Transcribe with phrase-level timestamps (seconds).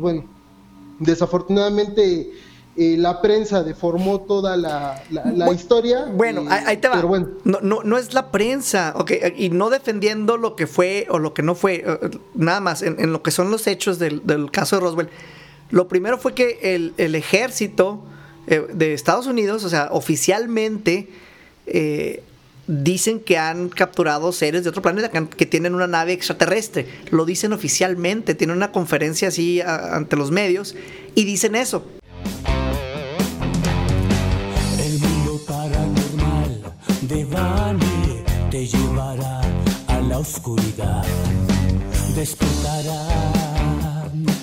[0.00, 0.26] bueno,
[1.00, 2.30] desafortunadamente
[2.76, 5.02] eh, la prensa deformó toda la,
[5.52, 6.04] historia.
[6.04, 7.00] Bueno, ahí te va.
[7.00, 7.30] bueno.
[7.42, 11.34] no, no, no, es la prensa, okay, y no defendiendo lo que fue o lo
[11.34, 14.22] que no fue, eh, nada más, en, lo que son los hechos del,
[14.52, 15.08] caso de Roswell.
[15.70, 16.60] Lo primero fue que
[16.96, 18.00] el, ejército
[18.46, 21.08] eh, de Estados Unidos, o sea, oficialmente,
[22.68, 26.86] dicen que han capturado seres de otro planeta, que, tienen una nave extraterrestre.
[27.10, 30.76] Lo dicen oficialmente, tienen una conferencia así ante los medios
[31.14, 31.84] y dicen eso.
[34.78, 39.40] El mundo paranormal de Bani te llevará
[39.88, 41.04] a la oscuridad.
[42.14, 43.08] Despertará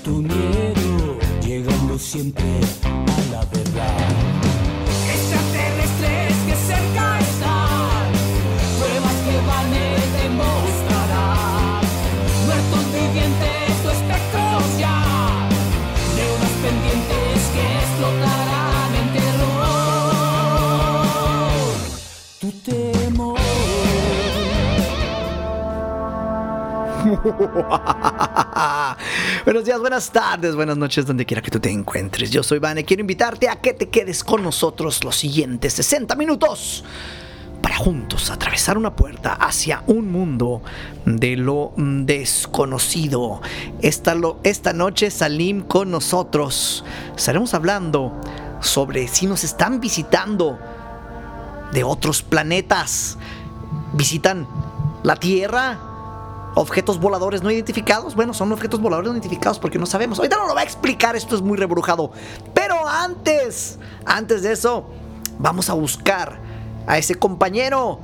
[0.03, 2.44] tu miedo, llegando siempre
[2.84, 4.25] a la verdad.
[29.45, 32.31] Buenos días, buenas tardes, buenas noches, donde quiera que tú te encuentres.
[32.31, 36.83] Yo soy Vane, quiero invitarte a que te quedes con nosotros los siguientes 60 minutos
[37.61, 40.63] para juntos atravesar una puerta hacia un mundo
[41.05, 43.41] de lo desconocido.
[43.83, 46.83] Esta, esta noche Salim con nosotros.
[47.16, 48.19] Estaremos hablando
[48.59, 50.58] sobre si nos están visitando
[51.76, 53.20] de otros planetas.
[53.94, 54.48] Visitan
[55.04, 55.80] la Tierra
[56.56, 58.16] objetos voladores no identificados.
[58.16, 60.17] Bueno, son objetos voladores no identificados porque no sabemos.
[60.17, 62.12] Ahorita no lo va a explicar, esto es muy rebrujado.
[62.54, 64.90] Pero antes, antes de eso,
[65.38, 66.40] vamos a buscar
[66.88, 68.00] a ese compañero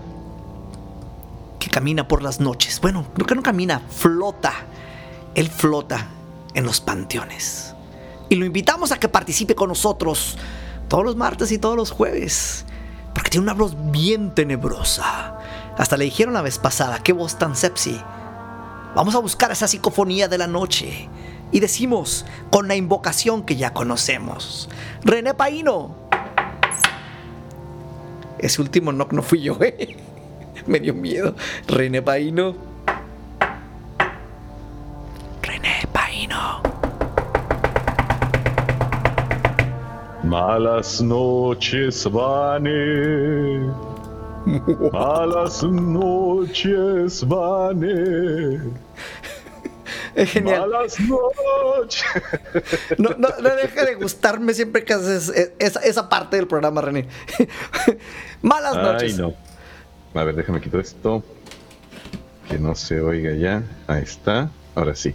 [1.60, 2.80] que camina por las noches.
[2.82, 4.54] Bueno, creo que no camina, flota.
[5.34, 6.08] Él flota
[6.54, 7.74] en los panteones.
[8.28, 10.38] Y lo invitamos a que participe con nosotros
[10.90, 12.66] todos los martes y todos los jueves.
[13.14, 15.38] Porque tiene una voz bien tenebrosa.
[15.78, 18.00] Hasta le dijeron la vez pasada, qué voz tan sepsi.
[18.96, 21.10] Vamos a buscar esa psicofonía de la noche
[21.52, 24.70] y decimos con la invocación que ya conocemos.
[25.04, 25.96] René Paino.
[28.38, 29.96] Ese último no fui yo, ¿eh?
[30.66, 31.36] Me dio miedo.
[31.68, 32.71] René Paino.
[40.32, 43.68] Malas noches, Vane.
[44.94, 48.62] Malas noches, Vane.
[50.16, 50.70] Es genial.
[50.70, 52.06] Malas noches.
[52.98, 57.10] No, no, deja de gustarme siempre que haces e, esa, parte del programa, René.
[58.42, 59.20] Malas noches.
[59.20, 59.34] Ay, no.
[60.18, 61.26] A ver, déjame quitar esto.
[62.48, 63.64] Que no se oiga ya.
[63.88, 64.50] Ahí está.
[64.76, 65.14] Ahora sí.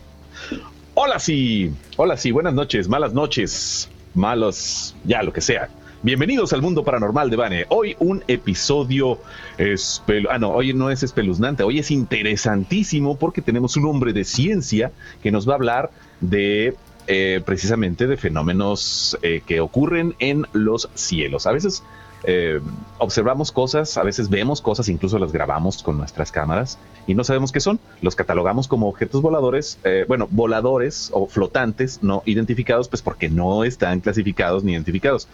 [0.93, 1.75] Hola, sí.
[1.97, 2.33] Hola, sí.
[2.33, 2.87] Buenas noches.
[2.87, 3.88] Malas noches.
[4.16, 4.97] Malos.
[5.04, 5.69] Ya, lo que sea.
[6.03, 7.66] Bienvenidos al mundo paranormal de Bane.
[7.69, 9.19] Hoy un episodio
[9.59, 14.25] espel ah, no, hoy no es espeluznante, hoy es interesantísimo porque tenemos un hombre de
[14.25, 15.91] ciencia que nos va a hablar
[16.21, 16.75] de
[17.06, 21.47] eh, precisamente de fenómenos eh, que ocurren en los cielos.
[21.47, 21.83] A veces
[22.25, 22.60] eh,
[22.99, 27.53] observamos cosas, a veces vemos cosas, incluso las grabamos con nuestras cámaras y no sabemos
[27.53, 27.78] qué son.
[28.03, 29.78] Los catalogamos como objetos voladores,
[30.09, 35.28] bueno, voladores o flotantes no identificados, pues porque no están clasificados ni identificados.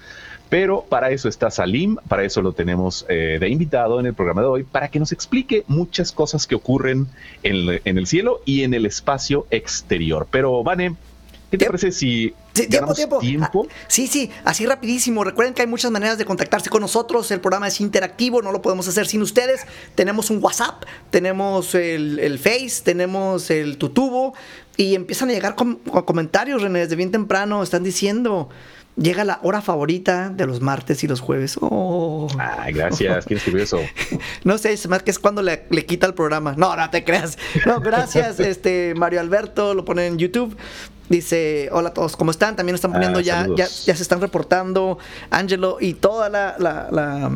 [0.52, 4.42] Pero para eso está Salim, para eso lo tenemos eh, de invitado en el programa
[4.42, 7.06] de hoy, para que nos explique muchas cosas que ocurren
[7.42, 10.26] en, el cielo y en el espacio exterior.
[10.30, 10.94] Pero, Vane,
[11.50, 13.66] ¿Qué te parece si sí, tiempo, tiempo, tiempo?
[13.68, 15.24] Ah, sí, sí, así rapidísimo.
[15.24, 17.30] Recuerden que hay muchas maneras de contactarse con nosotros.
[17.30, 19.62] El programa es interactivo, no lo podemos hacer sin ustedes.
[19.94, 24.34] Tenemos un WhatsApp, tenemos el, Face, tenemos el Tutubo
[24.76, 27.62] y empiezan a llegar comentarios, René, desde bien temprano.
[27.62, 28.48] Están diciendo
[28.96, 31.56] Llega la hora favorita de los martes y los jueves.
[31.58, 32.28] Oh.
[32.38, 33.24] Ay, gracias.
[33.24, 33.80] ¿Quién escribió eso?
[34.44, 36.54] no sé, es más que es cuando le, quita el programa.
[36.58, 37.38] No, no te creas.
[37.64, 40.58] No, gracias, este Mario Alberto, lo pone en YouTube.
[41.12, 42.56] Dice, hola a todos, ¿cómo están?
[42.56, 44.96] También están poniendo ah, ya, ya, ya, se están reportando.
[45.28, 47.30] Angelo y toda la, la, la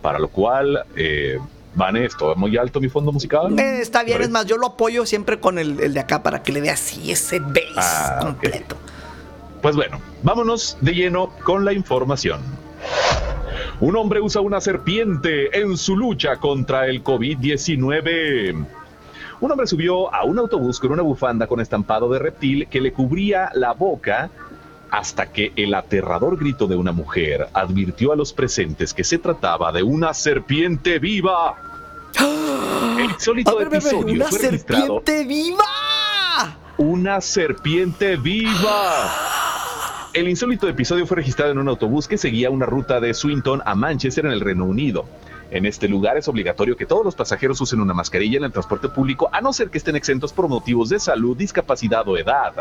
[0.03, 1.39] para lo cual, eh,
[1.75, 3.59] Vane, ¿esto muy alto mi fondo musical?
[3.59, 6.43] Eh, está bien, es más, yo lo apoyo siempre con el, el de acá para
[6.43, 8.77] que le dé así ese bass Ah, completo.
[9.63, 12.41] Pues bueno, vámonos de lleno con la información.
[13.81, 18.67] Un hombre usa una serpiente en su lucha contra el COVID-19.
[19.41, 22.93] Un hombre subió a un autobús con una bufanda con estampado de reptil que le
[22.93, 24.31] cubría la boca
[24.91, 29.73] hasta que el aterrador grito de una mujer advirtió a los presentes que se trataba
[29.73, 31.57] de una serpiente viva.
[32.97, 35.65] El insólito ver, episodio ¡Una fue serpiente viva!
[36.77, 39.11] una serpiente viva.
[40.13, 43.75] El insólito episodio fue registrado en un autobús que seguía una ruta de Swinton a
[43.75, 45.07] Manchester en el Reino Unido.
[45.51, 48.89] En este lugar es obligatorio que todos los pasajeros usen una mascarilla en el transporte
[48.89, 52.55] público, a no ser que estén exentos por motivos de salud, discapacidad o edad.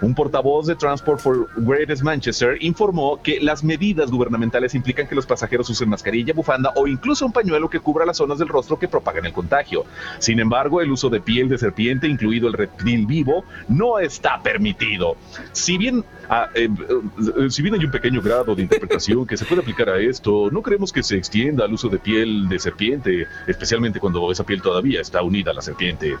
[0.00, 5.26] Un portavoz de Transport for Greatest Manchester informó que las medidas gubernamentales implican que los
[5.26, 8.88] pasajeros usen mascarilla, bufanda o incluso un pañuelo que cubra las zonas del rostro que
[8.88, 9.84] propagan el contagio.
[10.18, 15.16] Sin embargo, el uso de piel de serpiente, incluido el reptil vivo, no está permitido.
[15.52, 19.44] Si bien, ah, eh, eh, si bien hay un pequeño grado de interpretación que se
[19.44, 23.26] puede aplicar a esto, no creemos que se extienda al uso de piel de serpiente,
[23.46, 26.16] especialmente cuando esa piel todavía está unida a la serpiente.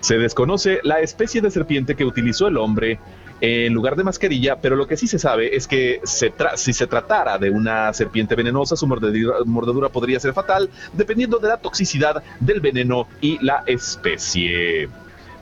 [0.00, 2.98] Se desconoce la especie de serpiente que utilizó el hombre
[3.40, 7.38] en lugar de mascarilla, pero lo que sí se sabe es que si se tratara
[7.38, 13.06] de una serpiente venenosa, su mordedura podría ser fatal, dependiendo de la toxicidad del veneno
[13.20, 14.88] y la especie.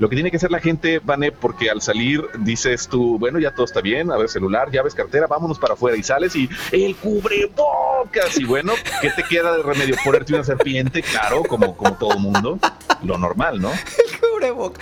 [0.02, 3.54] Lo que tiene que hacer la gente, Vane, porque al salir dices tú, bueno, ya
[3.54, 6.96] todo está bien, a ver, celular, llaves, cartera, vámonos para afuera y sales y el
[6.96, 8.36] cubrebocas.
[8.36, 9.94] Y bueno, ¿qué te queda de remedio?
[10.04, 12.58] Ponerte una serpiente, claro, como, como todo mundo,
[13.04, 13.70] lo normal, ¿no?
[13.70, 14.80] El cubreboca.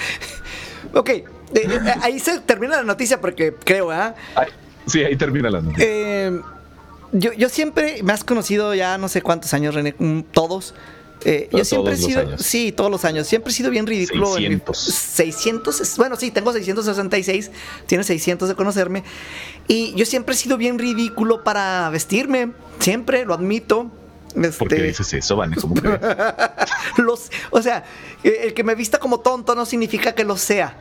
[0.94, 4.14] Ok, eh, eh, ahí se termina la noticia porque creo, ¿ah?
[4.86, 5.84] Sí, ahí termina la noticia.
[5.86, 6.40] Eh,
[7.12, 9.94] yo, yo siempre me has conocido ya no sé cuántos años, René,
[10.32, 10.74] todos.
[11.24, 12.42] Eh, yo siempre he sido, años.
[12.42, 13.26] sí, todos los años.
[13.26, 14.26] Siempre he sido bien ridículo.
[14.38, 14.78] en mi- 600.
[14.78, 17.50] 600, es- bueno, sí, tengo 666,
[17.86, 19.04] tienes 600 de conocerme.
[19.68, 23.90] Y yo siempre he sido bien ridículo para vestirme, siempre, lo admito.
[24.58, 25.56] ¿Por qué Este, dices eso, Vane?
[25.56, 26.00] ¿Cómo crees?
[26.96, 27.84] los, o sea,
[28.24, 30.76] eh, el que me vista como tonto no significa que lo sea.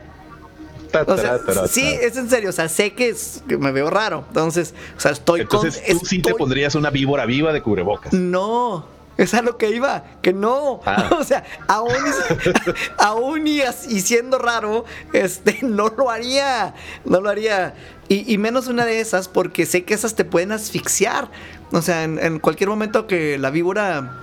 [1.06, 1.38] O sea,
[1.68, 4.24] sí, es en serio, o sea, sé que, es- que me veo raro.
[4.28, 5.98] Entonces, o sea, estoy Entonces con.
[6.00, 8.12] tú sí te estoy- pondrías una víbora viva de cubrebocas.
[8.12, 10.80] No, es a lo que iba, que no.
[10.86, 11.10] Ah.
[11.18, 16.74] O sea, aún, y- aún y, y siendo raro, este, no lo haría.
[17.04, 17.74] No lo haría.
[18.08, 21.30] Y, y menos una de esas, porque sé que esas te pueden asfixiar.
[21.72, 24.16] O sea, en, en cualquier momento que la víbora.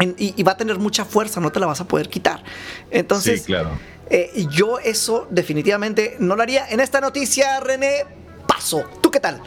[0.00, 2.42] en- y, y va a tener mucha fuerza, no te la vas a poder quitar.
[2.90, 3.70] Entonces, sí, claro.
[4.10, 6.68] eh, yo eso definitivamente no lo haría.
[6.68, 8.04] En esta noticia, René,
[8.46, 8.84] paso.
[9.00, 9.40] ¿Tú qué tal?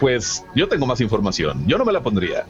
[0.00, 1.64] Pues yo tengo más información.
[1.66, 2.46] Yo no me la pondría.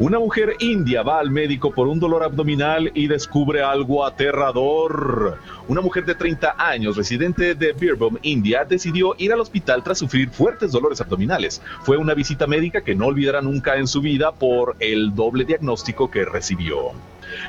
[0.00, 5.40] Una mujer india va al médico por un dolor abdominal y descubre algo aterrador.
[5.66, 10.30] Una mujer de 30 años, residente de Birbhum, India, decidió ir al hospital tras sufrir
[10.30, 11.60] fuertes dolores abdominales.
[11.82, 16.08] Fue una visita médica que no olvidará nunca en su vida por el doble diagnóstico
[16.08, 16.92] que recibió.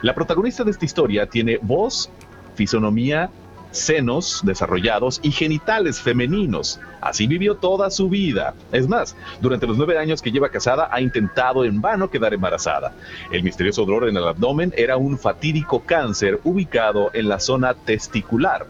[0.02, 2.10] La protagonista de esta historia tiene voz,
[2.56, 3.30] fisonomía,
[3.72, 6.80] senos desarrollados y genitales femeninos.
[7.02, 8.54] Así vivió toda su vida.
[8.72, 12.94] Es más, durante los nueve años que lleva casada ha intentado en vano quedar embarazada.
[13.32, 18.66] El misterioso dolor en el abdomen era un fatídico cáncer ubicado en la zona testicular.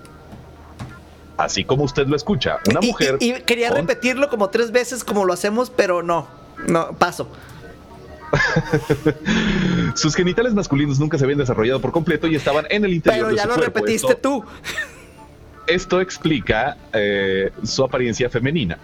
[1.37, 3.17] Así como usted lo escucha, una Y- y- mujer...
[3.21, 6.27] Y, quería con- repetirlo como tres veces como lo hacemos, pero no.
[6.67, 7.29] No, paso.
[9.95, 13.29] Sus genitales masculinos nunca se habían desarrollado por completo y estaban en el interior Pero
[13.29, 13.79] de ya su lo cuerpo.
[13.79, 14.45] repetiste Esto- tú.
[15.67, 18.79] Esto explica eh, su apariencia femenina.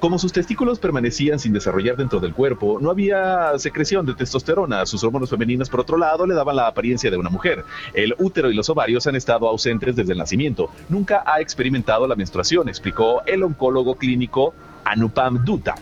[0.00, 4.86] Como sus testículos permanecían sin desarrollar dentro del cuerpo, no había secreción de testosterona.
[4.86, 7.64] Sus hormonas femeninas, por otro lado, le daban la apariencia de una mujer.
[7.92, 10.70] El útero y los ovarios han estado ausentes desde el nacimiento.
[10.88, 15.74] Nunca ha experimentado la menstruación, explicó el oncólogo clínico Anupam Dutta.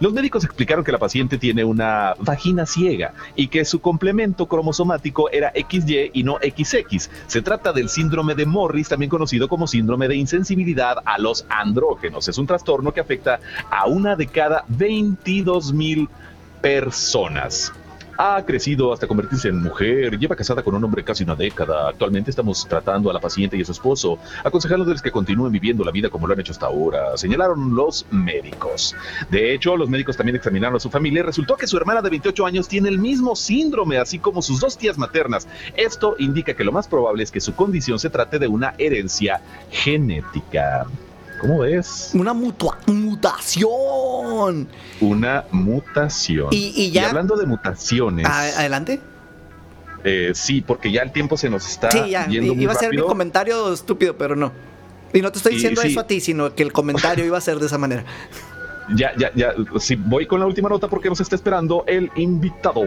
[0.00, 5.30] Los médicos explicaron que la paciente tiene una vagina ciega y que su complemento cromosomático
[5.30, 7.10] era XY y no XX.
[7.26, 12.26] Se trata del síndrome de Morris, también conocido como síndrome de insensibilidad a los andrógenos.
[12.28, 13.40] Es un trastorno que afecta
[13.70, 16.08] a una de cada 22 mil
[16.62, 17.72] personas.
[18.22, 21.88] Ha crecido hasta convertirse en mujer, lleva casada con un hombre casi una década.
[21.88, 25.90] Actualmente estamos tratando a la paciente y a su esposo, aconsejándoles que continúen viviendo la
[25.90, 28.94] vida como lo han hecho hasta ahora, señalaron los médicos.
[29.30, 32.10] De hecho, los médicos también examinaron a su familia y resultó que su hermana de
[32.10, 35.48] 28 años tiene el mismo síndrome, así como sus dos tías maternas.
[35.74, 39.40] Esto indica que lo más probable es que su condición se trate de una herencia
[39.70, 40.86] genética.
[41.40, 42.10] ¿Cómo ves?
[42.14, 44.68] Una mutua- mutación.
[45.00, 46.48] Una mutación.
[46.50, 49.00] Y- y ya- hablando de mutaciones, adelante.
[50.04, 52.26] eh, sí, porque ya el tiempo se nos está Sí, ya.
[52.26, 53.06] yendo muy Iba a ser mi rápido.
[53.08, 54.52] comentario estúpido, pero no.
[55.12, 55.88] Y no te estoy Y- diciendo sí.
[55.88, 58.04] eso a ti, sino que el comentario iba a ser de esa manera.
[58.94, 59.52] Ya, ya, ya.
[59.78, 62.82] Sí, voy con la última nota porque nos está esperando el invitado.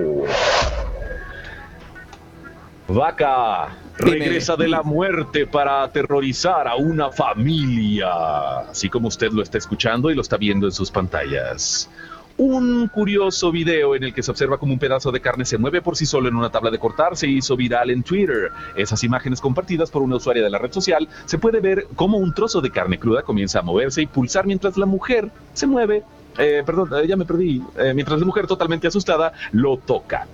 [2.88, 3.70] Vaca
[4.04, 10.12] Regresa de la muerte para aterrorizar a una familia, así como usted lo está escuchando
[10.12, 11.90] y lo está viendo en sus pantallas.
[12.36, 15.84] Un curioso video en el que se observa como un pedazo de carne se mueve
[15.84, 18.52] por sí solo en una tabla de cortar se hizo viral en Twitter.
[18.76, 22.34] Esas imágenes compartidas por una usuaria de la red social se puede ver cómo un
[22.34, 26.04] trozo de carne cruda comienza a moverse y pulsar mientras la mujer se mueve.
[26.40, 27.62] Eh, perdón, eh, ya me perdí.
[27.78, 30.28] Eh, mientras la mujer totalmente asustada lo toca.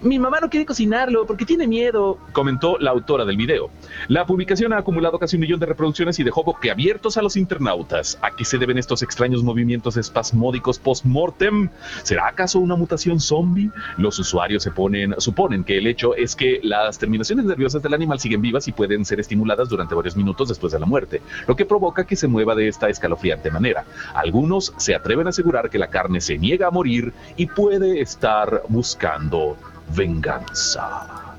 [0.00, 3.70] Mi mamá no quiere cocinarlo porque tiene miedo, comentó la autora del video.
[4.08, 8.18] La publicación ha acumulado casi un millón de reproducciones y dejó boquiabiertos a los internautas.
[8.22, 11.70] ¿A qué se deben estos extraños movimientos espasmódicos post-mortem?
[12.02, 13.70] ¿Será acaso una mutación zombie?
[13.96, 18.20] Los usuarios se ponen, suponen que el hecho es que las terminaciones nerviosas del animal
[18.20, 21.64] siguen vivas y pueden ser estimuladas durante varios minutos después de la muerte, lo que
[21.64, 23.84] provoca que se mueva de esta escalofriante manera.
[24.14, 28.62] Algunos se atreven a asegurar que la carne se niega a morir y puede estar
[28.68, 29.56] buscando
[29.94, 31.36] venganza.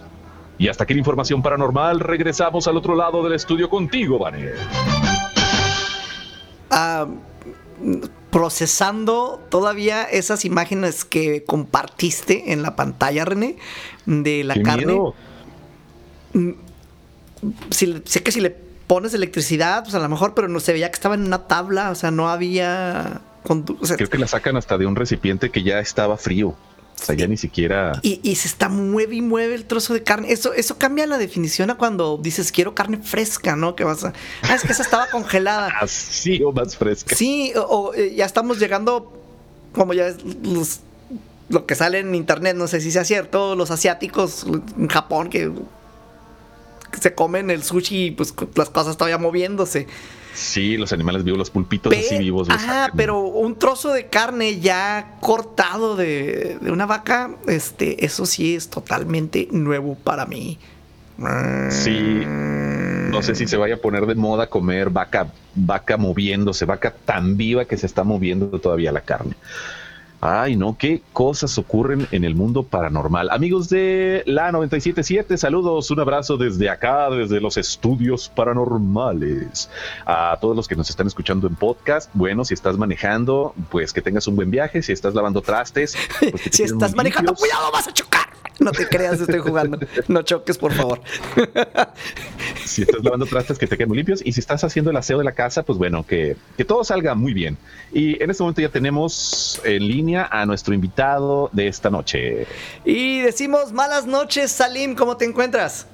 [0.58, 4.52] Y hasta aquí la información paranormal, regresamos al otro lado del estudio contigo, Vane.
[6.70, 7.08] Ah,
[8.32, 13.58] procesando todavía esas imágenes que compartiste en la pantalla, René,
[14.06, 14.86] de la ¡Qué carne.
[14.86, 15.14] miedo!
[17.72, 18.52] Si sé que si le
[18.88, 21.92] pones electricidad, pues a lo mejor, pero no se veía que estaba en una tabla,
[21.92, 23.22] o sea, no había.
[23.44, 26.56] condu- o sea, Creo que la sacan hasta de un recipiente que ya estaba frío.
[27.02, 28.00] O sea, ya ni siquiera...
[28.02, 30.32] y, y se está mueve y mueve el trozo de carne.
[30.32, 33.76] Eso, eso cambia la definición a cuando dices quiero carne fresca, ¿no?
[33.76, 34.14] Que vas a.
[34.44, 35.70] Ah, es que esa estaba congelada.
[35.82, 37.14] Así o más fresca.
[37.16, 39.12] Sí, o, o, eh, ya estamos llegando,
[39.74, 40.80] como ya es los-
[41.50, 44.46] lo que sale en internet, no sé si sea cierto, los asiáticos
[44.78, 45.52] en Japón que
[47.02, 49.88] se comen el sushi y pues las cosas todavía moviéndose.
[50.34, 52.48] Sí, los animales vivos, los pulpitos así Pe- vivos.
[52.48, 52.98] los Ajá, sacan.
[52.98, 58.70] pero un trozo de carne ya cortado de, de una vaca, este, eso sí es
[58.70, 60.58] totalmente nuevo para mí.
[61.70, 62.24] Sí.
[62.26, 67.38] No sé si se vaya a poner de moda comer vaca, vaca moviéndose, vaca tan
[67.38, 69.36] viva que se está moviendo todavía la carne.
[70.26, 73.30] Ay, no, qué cosas ocurren en el mundo paranormal.
[73.30, 79.70] Amigos de la 977, saludos, un abrazo desde acá, desde los estudios paranormales.
[80.06, 84.02] A todos los que nos están escuchando en podcast, bueno, si estás manejando, pues que
[84.02, 84.82] tengas un buen viaje.
[84.82, 88.33] Si estás lavando trastes, pues si estás manejando, cuidado, vas a chocar.
[88.60, 89.80] No te creas, estoy jugando.
[90.08, 91.02] No choques, por favor.
[92.66, 95.18] si estás lavando trastes que te queden muy limpios y si estás haciendo el aseo
[95.18, 97.58] de la casa, pues bueno, que, que todo salga muy bien.
[97.92, 102.46] Y en este momento ya tenemos en línea a nuestro invitado de esta noche.
[102.86, 105.88] Y decimos malas noches, Salim, ¿cómo te encuentras?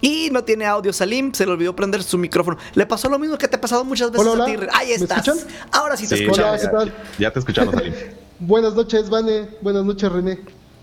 [0.00, 2.58] Y no tiene audio Salim, se le olvidó prender su micrófono.
[2.74, 4.56] Le pasó lo mismo que te ha pasado muchas veces Hola, a ti.
[4.74, 5.26] Ahí ¿Me estás.
[5.26, 5.48] escuchan?
[5.72, 6.60] Ahora sí te Sí, escuchamos.
[6.60, 6.94] Hola, ¿qué tal?
[7.18, 7.94] Ya te escuchamos, Salim.
[8.38, 9.48] Buenas noches, Vane.
[9.60, 10.40] Buenas noches, René.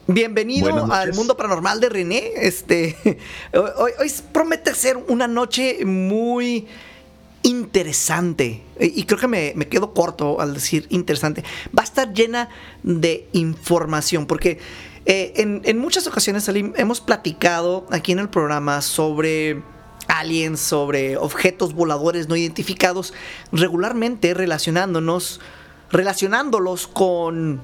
[0.07, 2.31] Bienvenido al mundo paranormal de René.
[2.37, 2.97] Este,
[3.53, 6.67] hoy, hoy promete ser una noche muy
[7.43, 8.63] interesante.
[8.79, 11.43] Y y creo que me, me quedo corto al decir interesante.
[11.77, 12.49] Va a estar llena
[12.83, 14.59] de información porque
[15.05, 19.61] eh, en, en muchas ocasiones, Salim, hemos platicado aquí en el programa sobre
[20.07, 23.13] aliens, sobre objetos voladores no identificados,
[23.51, 25.39] regularmente relacionándonos,
[25.91, 27.61] relacionándolos con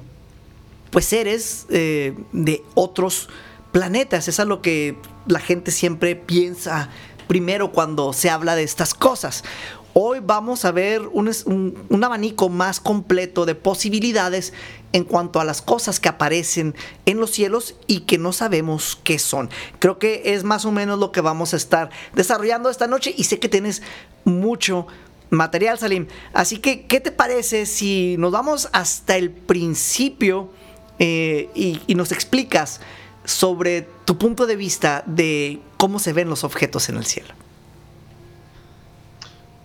[0.90, 3.28] pues seres eh, de otros
[3.72, 4.28] planetas.
[4.28, 6.88] Es a lo que la gente siempre piensa
[7.26, 9.44] primero cuando se habla de estas cosas.
[9.92, 14.52] Hoy vamos a ver es- un- un abanico más completo de posibilidades
[14.92, 19.18] en cuanto a las cosas que aparecen en los cielos y que no sabemos qué
[19.18, 19.50] son.
[19.80, 23.24] Creo que es más o menos lo que vamos a estar desarrollando esta noche y
[23.24, 23.82] sé que tienes
[24.24, 24.86] mucho
[25.30, 26.06] material, Salim.
[26.32, 30.50] Así que, ¿qué te parece si nos vamos hasta el principio
[30.98, 32.80] eh, y, nos explicas
[33.24, 37.34] sobre tu punto de vista de cómo se ven los objetos en el cielo?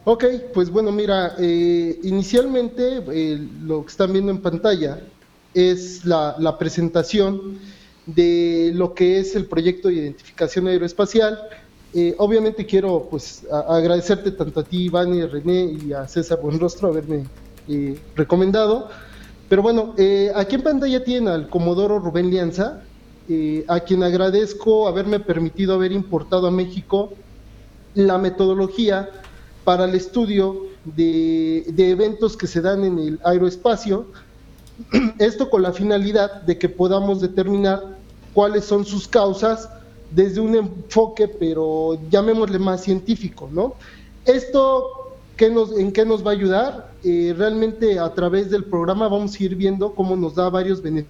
[0.05, 5.01] Ok, pues bueno, mira, eh, inicialmente eh, lo que están viendo en pantalla
[5.53, 7.59] es la presentación
[8.05, 11.39] de lo que es el proyecto de identificación aeroespacial.
[11.95, 16.87] Eh, obviamente quiero pues agradecerte tanto a ti, Iván y René y a César Buenrostro
[16.87, 17.25] haberme
[17.67, 18.89] eh, recomendado.
[19.47, 22.81] Pero bueno, eh, aquí en pantalla tienen al Comodoro Rubén Lianza,
[23.69, 27.13] a quien agradezco haberme permitido haber importado a México
[27.93, 29.09] la metodología
[29.63, 34.07] para el estudio de eventos que se dan en el aeroespacio,
[35.19, 37.81] esto con la finalidad de que podamos determinar
[38.33, 39.69] cuáles son sus causas
[40.15, 43.75] desde un enfoque, pero llamémosle más científico, ¿no?
[44.25, 46.91] Esto, ¿qué nos, ¿en qué nos va a ayudar?
[47.03, 51.07] Eh, realmente a través del programa vamos a ir viendo cómo nos da varios beneficios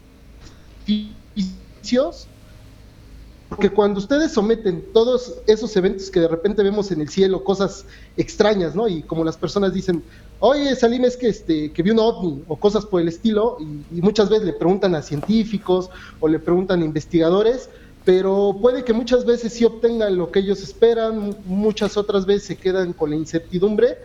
[3.54, 7.86] porque cuando ustedes someten todos esos eventos que de repente vemos en el cielo, cosas
[8.18, 8.88] extrañas, ¿no?
[8.88, 10.02] Y como las personas dicen,
[10.40, 14.00] oye, Salim, es que, este, que vi un ovni o cosas por el estilo, y,
[14.00, 17.70] y muchas veces le preguntan a científicos o le preguntan a investigadores,
[18.06, 22.58] pero puede que muchas veces sí obtengan lo que ellos esperan, muchas otras veces se
[22.58, 23.98] quedan con la incertidumbre.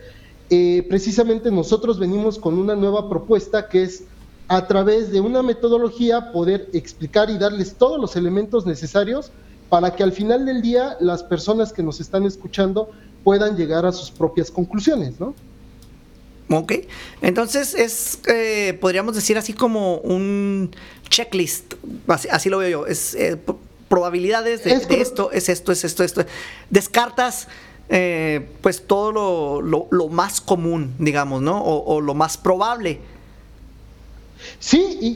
[0.49, 4.03] Eh, precisamente nosotros venimos con una nueva propuesta que es
[4.47, 9.31] a través de una metodología poder explicar y darles todos los elementos necesarios
[9.69, 12.89] para que al final del día las personas que nos están escuchando
[13.23, 15.35] puedan llegar a sus propias conclusiones, ¿no?
[16.51, 16.73] Ok,
[17.21, 20.71] entonces es, eh, podríamos decir así como un
[21.07, 21.75] checklist,
[22.07, 23.37] así, así lo veo yo, es eh,
[23.89, 26.23] probabilidades de, Es de esto, es esto, es esto, esto.
[26.69, 27.47] Descartas
[27.89, 31.59] eh, pues todo lo, lo- lo más común, digamos, ¿no?
[31.61, 32.99] O, o lo más probable.
[34.59, 35.07] Sí, y,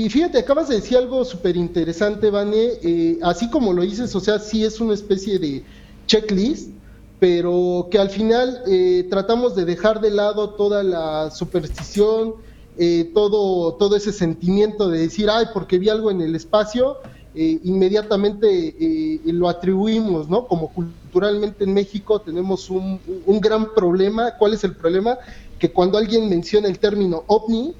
[0.00, 2.72] y- y fíjate, acabas de decir algo súper interesante, Vane.
[2.82, 5.62] eh, así como lo dices, o sea, sí es una especie de
[6.06, 6.70] checklist,
[7.18, 12.34] pero que al final eh, tratamos de dejar de lado toda la superstición,
[12.78, 16.96] eh, todo, todo ese sentimiento de decir, ay, porque vi algo en el espacio,
[17.38, 20.48] eh, inmediatamente eh, lo atribuimos, ¿no?
[20.48, 24.32] Como culturalmente en México tenemos un, un gran problema.
[24.38, 25.18] ¿Cuál es el problema?
[25.58, 27.74] Que cuando alguien menciona el término ovni,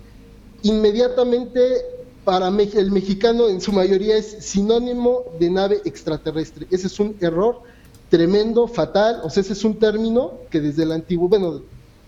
[0.63, 1.61] inmediatamente
[2.27, 6.67] para el mexicano en su mayoría es sinónimo de nave extraterrestre.
[6.71, 7.63] Ese es un error
[8.11, 11.63] tremendo, fatal, o sea, ese es un término que desde la antigüedad, bueno,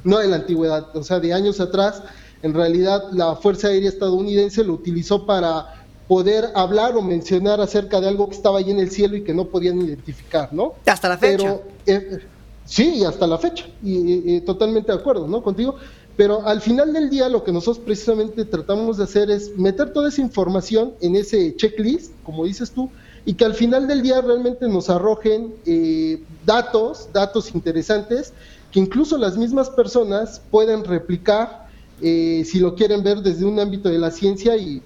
[0.05, 2.03] no de la antigüedad, o sea, de años atrás,
[2.43, 5.78] en realidad la Fuerza Aérea estadounidense lo utilizó para
[6.09, 9.35] poder hablar o mencionar acerca de algo que estaba ahí en el cielo y que
[9.35, 10.73] no podían identificar, ¿no?
[10.87, 11.37] Hasta la fecha.
[11.37, 12.19] Pero, eh,
[12.65, 15.43] sí, hasta la fecha, y, y- y totalmente de acuerdo, ¿no?
[15.43, 15.77] Contigo.
[16.17, 20.09] Pero al final del día lo que nosotros precisamente tratamos de hacer es meter toda
[20.09, 22.91] esa información en ese checklist, como dices tú,
[23.25, 28.33] y que al final del día realmente nos arrojen eh, datos, datos interesantes,
[28.73, 31.69] que incluso las mismas personas pueden replicar
[32.01, 34.83] eh, si lo quieren ver desde un ámbito de la ciencia y,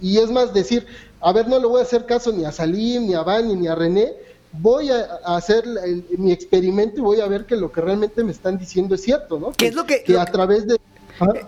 [0.00, 0.86] y- es más decir,
[1.20, 3.66] a ver, no le voy a hacer caso ni a Salim, ni a Vani, ni
[3.68, 4.12] a René,
[4.52, 5.02] voy a,
[5.36, 8.94] hacer el- mi experimento y voy a ver que lo que realmente me están diciendo
[8.94, 9.52] es cierto, ¿no?
[9.52, 10.78] ¿Qué es lo que- que lo- a través de...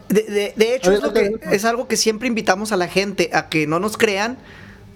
[0.08, 3.30] De, de- de hecho, es, lo que- es algo que siempre invitamos a la gente
[3.34, 4.38] a que no nos crean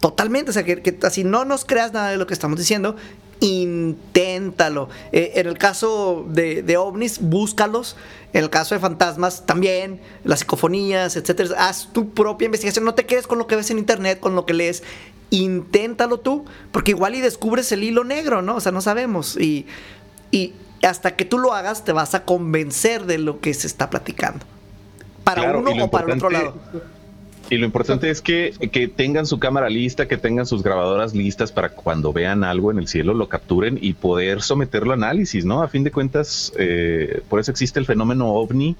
[0.01, 0.51] totalmente.
[0.51, 2.97] O sea, que, que así no nos creas nada de lo que estamos diciendo,
[3.43, 4.89] inténtalo.
[5.11, 7.97] Eh, en el caso de, de ovnis, búscalos.
[8.33, 11.51] En el caso de fantasmas, también, las psicofonías, etcétera.
[11.59, 12.85] Haz tu propia investigación.
[12.85, 14.83] No te quedes con lo que ves en internet, con lo que lees.
[15.31, 18.57] Inténtalo tú, porque igual y descubres el hilo negro, ¿no?
[18.57, 19.37] O sea, no sabemos.
[19.37, 19.67] Y,
[20.31, 23.91] y hasta que tú lo hagas, te vas a convencer de lo que se está
[23.91, 24.47] platicando.
[25.25, 26.55] Para Claro, uno o para el otro lado.
[27.51, 31.53] Y lo importante es que, que tengan su cámara lista, que tengan sus grabadoras listas
[31.53, 35.63] para cuando vean algo en el cielo lo capturen y poder someterlo a análisis, ¿no?
[35.63, 38.77] A fin de cuentas, eh, por eso existe el fenómeno ovni,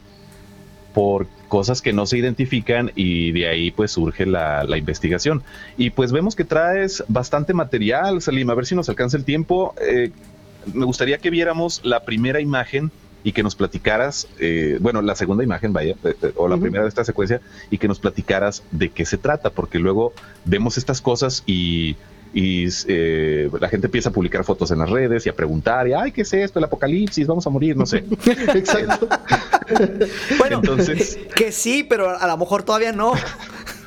[0.95, 5.43] por cosas que no se identifican y de ahí pues surge la, la investigación.
[5.77, 9.75] Y pues vemos que traes bastante material, Salim, a ver si nos alcanza el tiempo.
[9.81, 10.11] Eh,
[10.73, 12.91] me gustaría que viéramos la primera imagen
[13.25, 16.83] y que nos platicaras, eh, bueno, la segunda imagen, vaya, eh, eh, o la primera
[16.85, 20.13] de esta secuencia, y que nos platicaras de qué se trata, porque luego
[20.45, 21.97] vemos estas cosas y,
[22.35, 25.93] y, eh, la gente empieza a publicar fotos en las redes y a preguntar, y,
[25.93, 26.59] ay, ¿qué es esto?
[26.59, 27.99] El apocalipsis, vamos a morir, no sé.
[28.27, 29.09] Exacto.
[30.39, 33.13] Bueno, Entonces- que sí, pero a lo mejor todavía no.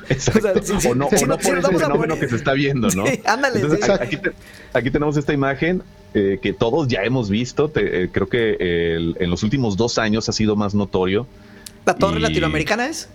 [0.08, 0.60] Exacto.
[0.60, 1.16] O sea, no, o por
[1.58, 3.06] ese a fenómeno que se está viendo, ¿no?
[3.06, 3.92] Sí, ándale, Entonces, sí.
[4.00, 4.32] aquí, te-
[4.72, 5.82] aquí tenemos esta imagen
[6.14, 7.68] eh, que todos ya hemos visto.
[7.68, 11.26] te- eh, creo que el- en los últimos dos años ha sido más notorio.
[11.84, 13.08] ¿La torre Y- latinoamericana es?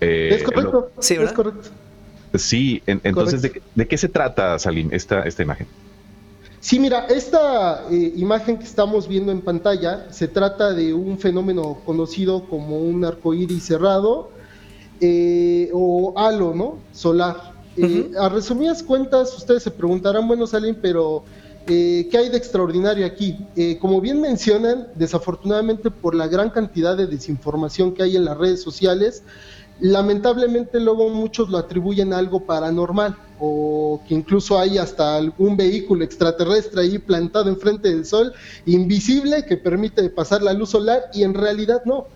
[0.00, 0.90] eh, es correcto.
[1.00, 1.34] Sí, es ¿verdad?
[1.34, 1.68] correcto.
[2.34, 5.66] sí, en- entonces, ¿de, qué- de qué se trata, Salim, esta, esta imagen?
[6.60, 11.78] Sí, mira, esta eh, imagen que estamos viendo en pantalla se trata de un fenómeno
[11.86, 14.30] conocido como un arcoíris cerrado.
[15.00, 16.78] Eh, o halo, ¿no?
[16.92, 17.52] Solar.
[17.76, 21.24] Eh, a resumidas cuentas, ustedes se preguntarán, bueno, Salim, pero
[21.66, 23.38] eh, ¿qué hay de extraordinario aquí?
[23.80, 28.62] como bien mencionan, desafortunadamente por la gran cantidad de desinformación que hay en las redes
[28.62, 29.22] sociales,
[29.80, 36.04] lamentablemente luego muchos lo atribuyen a algo paranormal o que incluso hay hasta algún vehículo
[36.04, 38.32] extraterrestre ahí plantado enfrente del sol,
[38.66, 42.06] invisible, que permite pasar la luz solar y en realidad no.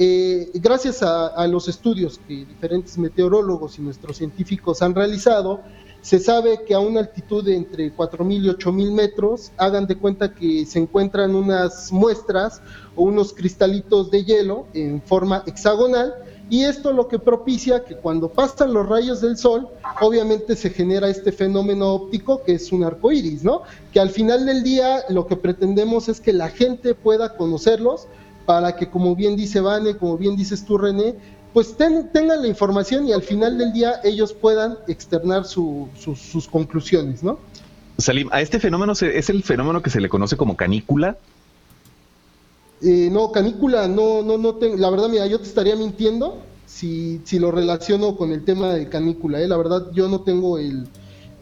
[0.00, 5.60] Eh, gracias a, los estudios que diferentes meteorólogos y nuestros científicos han realizado,
[6.00, 10.32] se sabe que a una altitud de entre 4.000 y 8.000 metros, hagan de cuenta
[10.32, 12.62] que se encuentran unas muestras
[12.94, 16.14] o unos cristalitos de hielo en forma hexagonal,
[16.48, 19.68] y esto lo que propicia que cuando pasan los rayos del sol,
[20.00, 23.62] obviamente se genera este fenómeno óptico que es un arco iris, ¿no?
[23.92, 28.06] Que al final del día lo que pretendemos es que la gente pueda conocerlos
[28.48, 31.16] para que, como bien dice Vane, como bien dices tú, René,
[31.52, 37.38] pues tengan la información y al final del día ellos puedan externar sus conclusiones, ¿no?
[37.98, 41.18] Salim, ¿a este fenómeno es el fenómeno que se le conoce como canícula?
[42.80, 47.38] Eh, no, canícula, no, no, no la verdad, mira, yo te estaría mintiendo si, si
[47.38, 49.46] lo relaciono con el tema de canícula, ¿eh?
[49.46, 50.88] la verdad, yo no tengo el,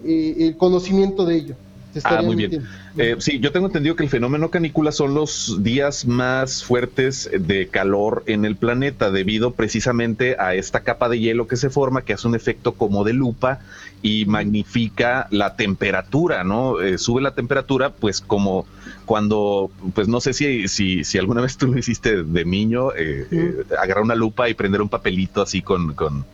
[0.04, 1.54] eh, el conocimiento de ello.
[2.04, 2.66] Ah, muy bien.
[2.96, 7.68] Eh, sí, yo tengo entendido que el fenómeno canícula son los días más fuertes de
[7.68, 12.12] calor en el planeta debido precisamente a esta capa de hielo que se forma, que
[12.12, 13.60] hace un efecto como de lupa
[14.02, 16.80] y magnifica la temperatura, ¿no?
[16.80, 18.66] Eh, sube la temperatura, pues como
[19.04, 23.64] cuando, pues no sé si, si, si alguna vez tú lo hiciste de niño, eh,
[23.80, 26.24] agarrar una lupa y prender un papelito así con, con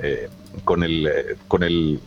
[0.00, 0.28] eh,
[0.64, 2.00] con, el, eh, con, el,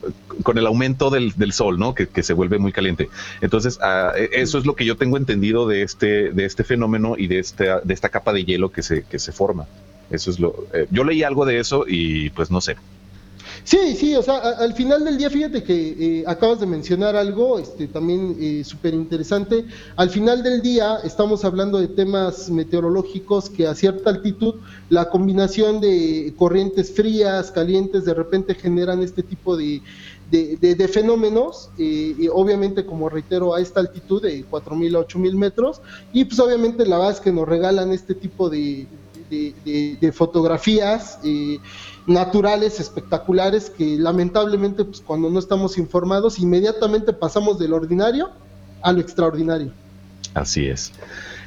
[0.43, 1.93] con el aumento del, sol, ¿no?
[1.93, 3.09] Que, se vuelve muy caliente.
[3.41, 7.15] Entonces, ah, e, eso es lo que yo tengo entendido de este, de este fenómeno
[7.17, 9.67] y de esta, de esta capa de hielo que se, que se forma.
[10.09, 10.67] Eso es lo.
[10.73, 12.75] Eh, yo leí algo de eso y pues no sé.
[13.63, 17.59] Sí, sí, o sea, al final del día, fíjate que eh, acabas de mencionar algo
[17.59, 19.65] este, también eh, súper interesante.
[19.95, 24.55] Al final del día estamos hablando de temas meteorológicos que a cierta altitud
[24.89, 29.81] la combinación de corrientes frías, calientes, de repente generan este tipo de,
[30.31, 35.81] de, fenómenos, eh, y obviamente como reitero a esta altitud de 4.000 a 8.000 metros,
[36.13, 38.87] y pues obviamente la base que nos regalan este tipo de,
[39.29, 41.19] de fotografías.
[41.23, 41.59] Eh,
[42.07, 48.29] naturales, espectaculares, que lamentablemente pues, cuando no estamos informados inmediatamente pasamos del ordinario
[48.81, 49.71] a lo extraordinario.
[50.33, 50.91] Así es.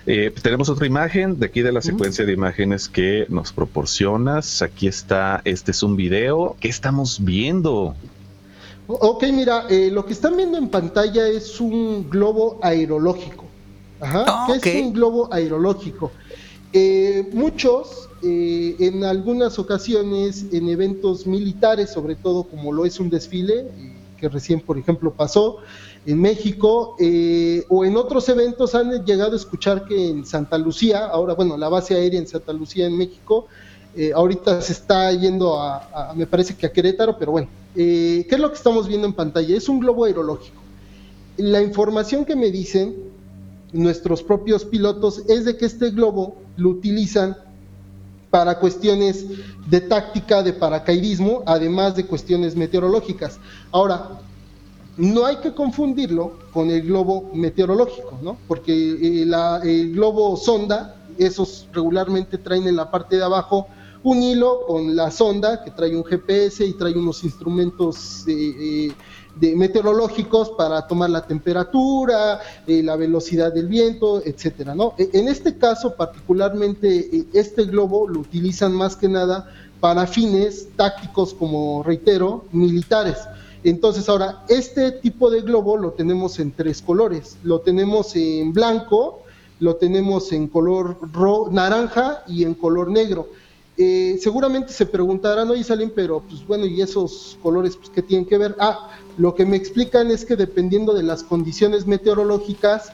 [0.07, 4.61] Eh, tenemos otra imagen de aquí de la secuencia de imágenes que nos proporcionas.
[4.61, 6.57] Aquí está, este es un video.
[6.61, 7.95] ¿Qué estamos viendo?
[8.87, 13.47] Ok, mira, eh, lo que están viendo en pantalla es un globo aerológico.
[14.01, 16.13] Ajá, ah, ¿qué es un globo aerológico?
[16.75, 23.11] Eh, muchos eh, en algunas ocasiones en eventos militares, sobre todo como lo es un
[23.11, 25.59] desfile, eh, que recién, por ejemplo, pasó
[26.07, 31.07] en México, eh, o en otros eventos han llegado a escuchar que en Santa Lucía,
[31.07, 33.47] ahora, bueno, la base aérea en Santa Lucía, en México,
[34.13, 38.49] ahorita se está yendo a, me parece que a Querétaro, pero bueno, ¿qué es lo
[38.49, 39.57] que estamos viendo en pantalla?
[39.57, 40.61] Es un globo aerológico.
[41.37, 42.97] La información que me dicen
[43.73, 47.37] nuestros propios pilotos es de que este globo lo utilizan
[48.35, 49.25] para cuestiones
[49.69, 53.39] de táctica, de paracaidismo, además de cuestiones meteorológicas.
[53.71, 54.19] Ahora,
[54.97, 58.37] no hay que confundirlo con el globo meteorológico, ¿no?
[58.49, 59.23] Porque eh,
[59.63, 63.69] el globo sonda, esos regularmente traen en la parte de abajo
[64.03, 68.93] un hilo con la sonda que trae un GPS y trae unos instrumentos eh, eh,
[69.37, 74.95] de meteorológicos para tomar la temperatura, eh, la velocidad del viento, etcétera, ¿no?
[74.99, 80.69] E, en este caso, particularmente, eh, este globo lo utilizan más que nada para fines
[80.77, 83.19] tácticos, como reitero, militares.
[83.65, 87.39] Entonces, ahora, este tipo de globo lo tenemos en tres colores.
[87.43, 89.23] Lo tenemos en blanco,
[89.59, 90.99] lo tenemos en color
[91.51, 93.29] naranja y en color negro.
[93.77, 98.25] Eh, seguramente se preguntarán, oye Salim, pero pues bueno, ¿y esos colores pues, qué tienen
[98.25, 98.55] que ver?
[98.61, 102.93] Ah, lo que me explican es que dependiendo de las condiciones meteorológicas,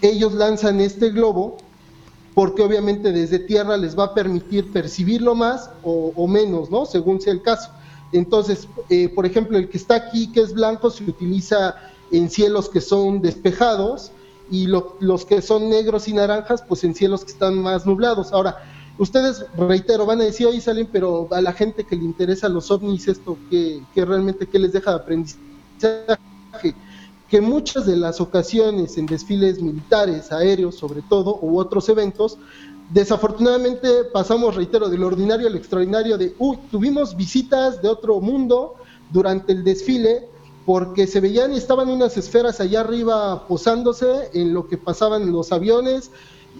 [0.00, 1.56] ellos lanzan este globo
[2.34, 6.86] porque obviamente desde tierra les va a permitir percibirlo más o, menos, ¿no?
[6.86, 7.70] Según sea el caso.
[8.12, 11.76] Entonces, eh, por ejemplo, el que está aquí, que es blanco, se utiliza
[12.10, 14.12] en cielos que son despejados
[14.50, 18.32] y los que son negros y naranjas, pues en cielos que están más nublados.
[18.32, 18.62] Ahora,
[18.98, 22.70] Ustedes, reitero, van a decir, oye, salen, pero a la gente que le interesa los
[22.70, 25.42] ovnis, esto, que, realmente, ¿qué les deja de aprendizaje?
[27.28, 32.38] Que muchas de las ocasiones en desfiles militares, aéreos sobre todo, u otros eventos,
[32.92, 38.74] desafortunadamente pasamos, reitero, del ordinario al extraordinario, de, uy, tuvimos visitas de otro mundo
[39.10, 40.28] durante el desfile,
[40.66, 45.52] porque se veían y estaban unas esferas allá arriba posándose en lo que pasaban los
[45.52, 46.10] aviones,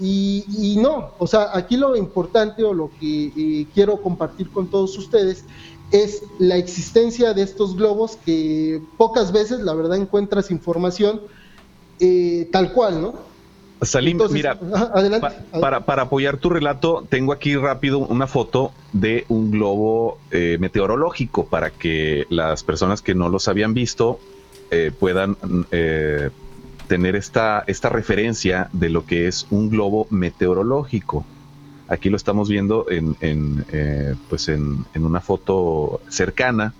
[0.00, 4.96] y, no, o sea, aquí lo importante o lo que eh, quiero compartir con todos
[4.96, 5.44] ustedes
[5.92, 11.20] es la existencia de estos globos que pocas veces, la verdad, encuentras información
[12.00, 13.32] eh, tal cual, ¿no?
[13.82, 14.58] Salim, mira,
[14.94, 15.28] adelante,
[15.60, 21.46] para, para, apoyar tu relato, tengo aquí rápido una foto de un globo eh, meteorológico
[21.46, 24.20] para que las personas que no los habían visto
[24.70, 25.36] eh, puedan
[25.72, 26.30] eh,
[26.86, 31.26] tener esta, esta referencia de lo que es un globo meteorológico.
[31.88, 33.64] Aquí lo estamos viendo en, en
[34.28, 36.74] pues en, una foto cercana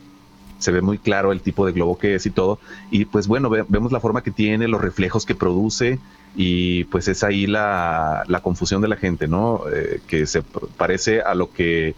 [0.59, 2.59] se ve muy claro el tipo de globo que es y todo.
[2.91, 5.99] Y pues bueno, vemos la forma que tiene, los reflejos que produce
[6.37, 9.63] y pues es ahí la, confusión de la gente, ¿no?
[9.73, 11.95] Eh, que se parece a lo que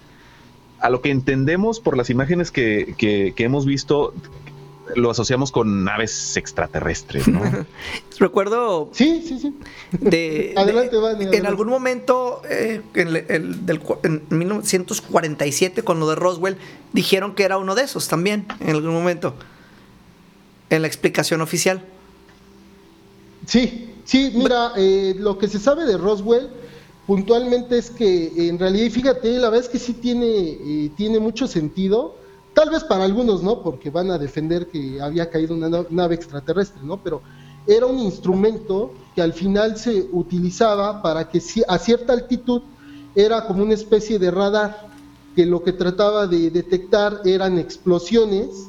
[0.80, 4.12] a lo que entendemos por las imágenes que, que, hemos visto
[4.96, 7.40] lo asociamos con naves extraterrestres, ¿no?
[8.18, 8.90] Recuerdo.
[8.92, 9.54] Sí, sí, sí.
[9.92, 10.96] De, adelante,
[11.36, 16.56] En algún momento, eh, en, el, del, en 1947, con lo de Roswell,
[16.92, 19.34] dijeron que era uno de esos también, en algún momento.
[20.70, 21.84] En la explicación oficial.
[23.46, 26.48] Sí, Sí, mira, eh, lo que se sabe de Roswell
[27.06, 31.46] puntualmente es que en realidad, fíjate, la verdad es que sí tiene, eh, tiene mucho
[31.46, 32.16] sentido,
[32.54, 36.82] tal vez para algunos no, porque van a defender que había caído una nave extraterrestre,
[36.82, 37.02] ¿no?
[37.02, 37.20] Pero
[37.66, 42.62] era un instrumento que al final se utilizaba para que a cierta altitud
[43.14, 44.88] era como una especie de radar,
[45.34, 48.68] que lo que trataba de detectar eran explosiones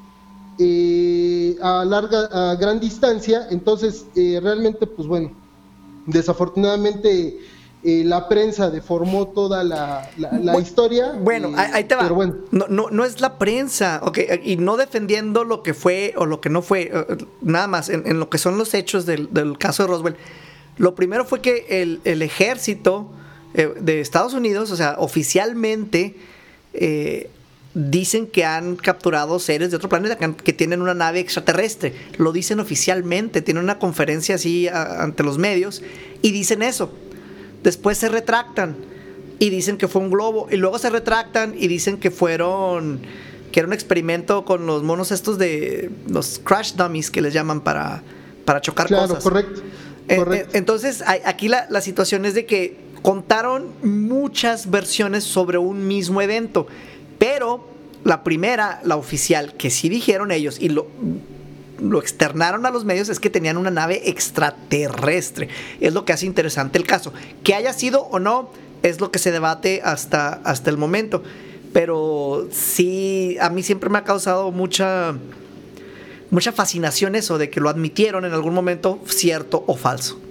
[0.58, 5.32] eh, a larga, a gran distancia, entonces eh, realmente, pues bueno,
[6.06, 7.39] desafortunadamente
[7.86, 10.10] eh, la prensa deformó toda la,
[10.60, 11.13] historia.
[11.21, 12.08] Bueno, ahí te va.
[12.10, 12.36] bueno.
[12.52, 16.41] no, no, no, es la prensa, okay, y no defendiendo lo que fue o lo
[16.41, 16.91] que no fue,
[17.41, 20.15] nada más, en, lo que son los hechos del, caso de Roswell.
[20.78, 23.10] Lo primero fue que el, el ejército
[23.54, 26.15] de Estados Unidos, o sea, oficialmente,
[27.76, 31.93] dicen que han capturado seres de otro planeta, que, tienen una nave extraterrestre.
[32.17, 35.84] Lo dicen oficialmente, tienen una conferencia así ante los medios
[36.21, 36.91] y dicen eso.
[37.65, 38.78] Después se retractan
[39.39, 43.01] y dicen que fue un globo y luego se retractan y dicen que fueron
[43.51, 47.62] que era un experimento con los monos estos de los crash dummies que les llaman
[47.62, 48.04] para,
[48.45, 49.62] para chocar claro, Correcto,
[50.08, 50.49] eh, correcto.
[50.54, 56.21] Eh, entonces, aquí la, la situación es de que contaron muchas versiones sobre un mismo
[56.21, 56.67] evento
[57.17, 57.67] pero
[58.04, 60.88] la primera, la oficial, que sí dijeron ellos y lo,
[61.80, 65.50] lo externaron a los medios es que tenían una nave extraterrestre.
[65.80, 67.14] Es lo que hace interesante el caso.
[67.44, 68.50] Que haya sido o no,
[68.84, 71.24] es lo que se debate hasta, hasta el momento.
[71.74, 75.16] Pero sí, a mí siempre me ha causado mucha,
[76.30, 80.25] mucha fascinación eso de que lo admitieron en algún momento, cierto o falso.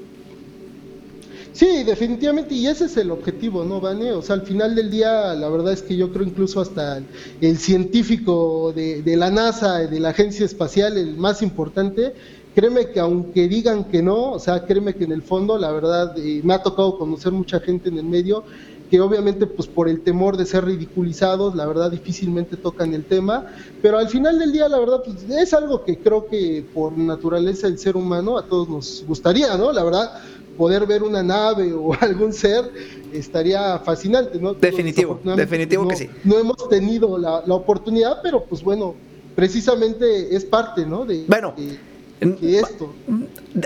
[1.54, 4.10] Sí, definitivamente, y ese es el objetivo, ¿no, Vane?
[4.10, 7.00] O sea, al final del día, la verdad es que yo creo incluso hasta
[7.40, 12.12] el científico de, la NASA, de la Agencia Espacial, el más importante,
[12.56, 16.18] créeme que aunque digan que no, o sea, créeme que en el fondo, la verdad,
[16.18, 18.42] eh, me ha tocado conocer mucha gente en el medio
[18.90, 23.46] que obviamente pues por el temor de ser ridiculizados, la verdad difícilmente tocan el tema,
[23.80, 27.66] pero al final del día la verdad pues, es algo que creo que por naturaleza
[27.66, 29.72] el ser humano a todos nos gustaría, ¿no?
[29.72, 30.12] La verdad,
[30.56, 32.70] poder ver una nave o algún ser
[33.12, 34.54] estaría fascinante, ¿no?
[34.54, 36.10] Definitivo, definitivo que sí.
[36.24, 38.94] No hemos tenido la, oportunidad, pero pues bueno,
[39.34, 41.04] precisamente es parte, ¿no?
[41.04, 42.92] De, bueno, de, esto.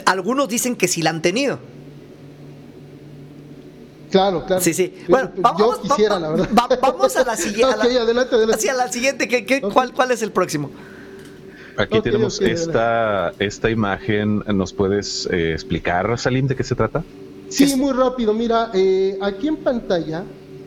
[0.07, 1.59] Algunos dicen que sí la han tenido.
[4.11, 4.63] Claro, claro.
[4.63, 4.95] Sí, sí.
[5.09, 6.49] Bueno, vamos, yo quisiera, la verdad.
[6.81, 7.75] vamos a la siguiente.
[7.99, 8.55] adelante, adelante.
[8.55, 9.29] Hacia la siguiente.
[9.29, 10.71] ¿Qué, cuál, ¿Cuál es el próximo?
[11.79, 14.43] Aquí tenemos esta, esta imagen.
[14.53, 17.05] ¿Nos puedes eh, explicar, Salim, de qué se trata?
[17.49, 18.35] Sí, muy rápido.
[18.35, 20.25] Mira, eh, aquí en pantalla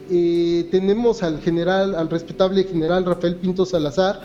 [0.10, 4.22] eh, tenemos al general, al respetable general Rafael Pinto Salazar.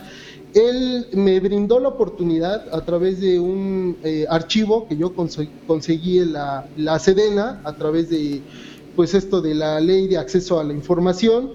[0.55, 3.99] Él me brindó la oportunidad a través de un
[4.31, 8.41] archivo que yo conseguí en la, la Sedena, a través de
[8.95, 11.51] pues esto de la ley de acceso a la información.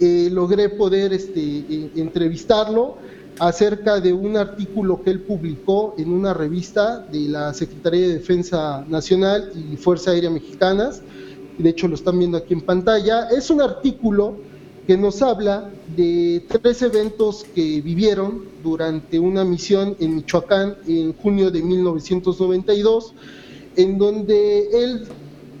[0.00, 2.98] logré poder este, entrevistarlo
[3.38, 8.84] acerca de un artículo que él publicó en una revista de la Secretaría de Defensa
[8.88, 11.02] Nacional y Fuerza Aérea Mexicanas.
[11.58, 13.28] De hecho, lo están viendo aquí en pantalla.
[13.28, 14.36] Es un artículo
[14.86, 21.50] que nos habla de tres eventos que vivieron durante una misión en Michoacán en junio
[21.50, 23.14] de 1992,
[23.76, 25.06] en donde él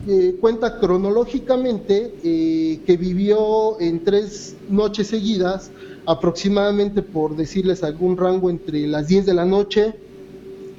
[0.06, 5.70] eh, cuenta cronológicamente eh, que vivió en tres noches seguidas,
[6.06, 9.94] aproximadamente por decirles algún rango entre las 10 de la noche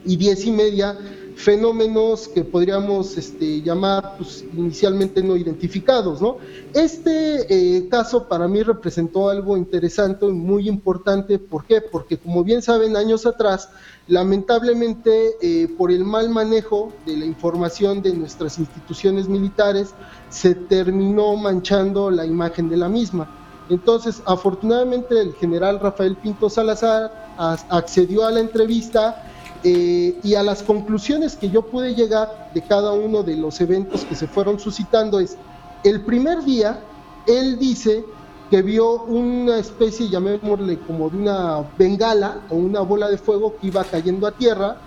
[0.05, 0.97] y 10 y media,
[1.35, 6.21] fenómenos que podríamos este, llamar pues, inicialmente no identificados.
[6.21, 6.37] ¿no?
[6.73, 7.45] Este
[7.77, 11.39] eh, caso para mí representó algo interesante y muy importante.
[11.39, 11.81] ¿Por qué?
[11.81, 13.69] Porque como bien saben, años atrás,
[14.07, 19.93] lamentablemente eh, por el mal manejo de la información de nuestras instituciones militares,
[20.29, 23.44] se terminó manchando la imagen de la misma.
[23.69, 27.33] Entonces, afortunadamente el general Rafael Pinto Salazar
[27.69, 29.23] accedió a la entrevista
[29.63, 34.05] eh, y a las conclusiones que yo pude llegar de cada uno de los eventos
[34.05, 35.37] que se fueron suscitando es,
[35.83, 36.79] el primer día,
[37.27, 38.05] él dice
[38.51, 43.67] que vio una especie, llamémosle como de una bengala o una bola de fuego que
[43.67, 44.77] iba cayendo a tierra,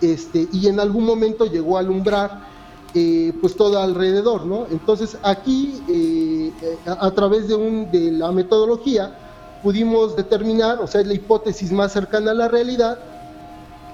[0.00, 2.51] este, y en algún momento llegó a alumbrar
[2.94, 4.66] eh, pues todo alrededor, ¿no?
[4.70, 6.52] Entonces aquí, eh,
[6.86, 9.16] a, través de, un, de la metodología,
[9.62, 12.98] pudimos determinar, o sea, es la hipótesis más cercana a la realidad,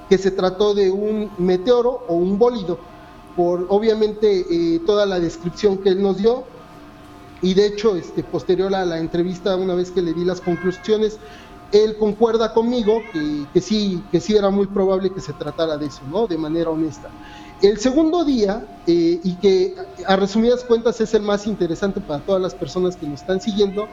[0.08, 2.78] que se trató de un meteoro o un bólido,
[3.36, 6.44] por obviamente eh, toda la descripción que él nos dio.
[7.40, 11.18] Y de hecho, este, posterior a la entrevista, una vez que le di las conclusiones,
[11.70, 15.86] él concuerda conmigo que, que, sí, que sí era muy probable que se tratara de
[15.86, 16.26] eso, ¿no?
[16.26, 17.10] De manera honesta.
[17.60, 19.74] El segundo día, eh, y que
[20.06, 23.88] a resumidas cuentas es el más interesante para todas las personas que nos están siguiendo,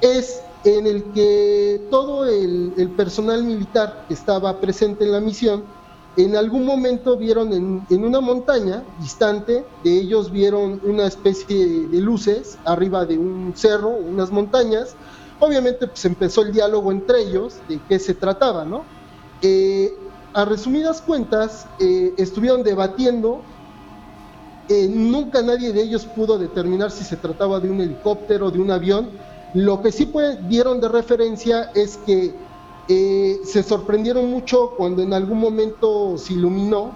[0.00, 5.62] es en el que todo el, personal militar que estaba presente en la misión,
[6.16, 12.58] en algún momento vieron en, una montaña distante, de ellos vieron una especie de luces
[12.64, 14.96] arriba de un cerro, unas montañas.
[15.38, 18.82] Obviamente pues empezó el diálogo entre ellos de qué se trataba, ¿no?
[19.40, 19.94] Eh,
[20.34, 23.40] a resumidas cuentas, eh, estuvieron debatiendo
[24.68, 28.70] eh, nunca nadie de ellos pudo determinar si se trataba de un helicóptero, de un
[28.70, 29.08] avión,
[29.54, 30.12] lo que sí
[30.46, 32.34] dieron de referencia es que
[32.88, 36.92] eh, se sorprendieron mucho cuando en algún momento se iluminó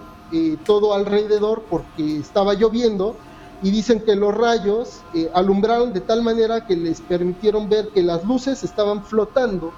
[0.65, 3.15] todo alrededor porque estaba lloviendo
[3.61, 8.23] y dicen que los rayos alumbraron de tal manera que les permitieron ver que las
[8.25, 9.71] luces estaban flotando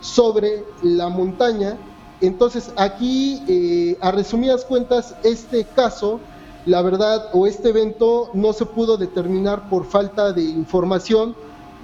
[0.00, 1.76] sobre la montaña.
[2.20, 6.20] Entonces aquí, a resumidas cuentas, este caso,
[6.64, 11.34] la verdad, o este evento no se pudo determinar por falta de información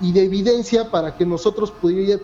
[0.03, 1.73] y de evidencia para que nosotros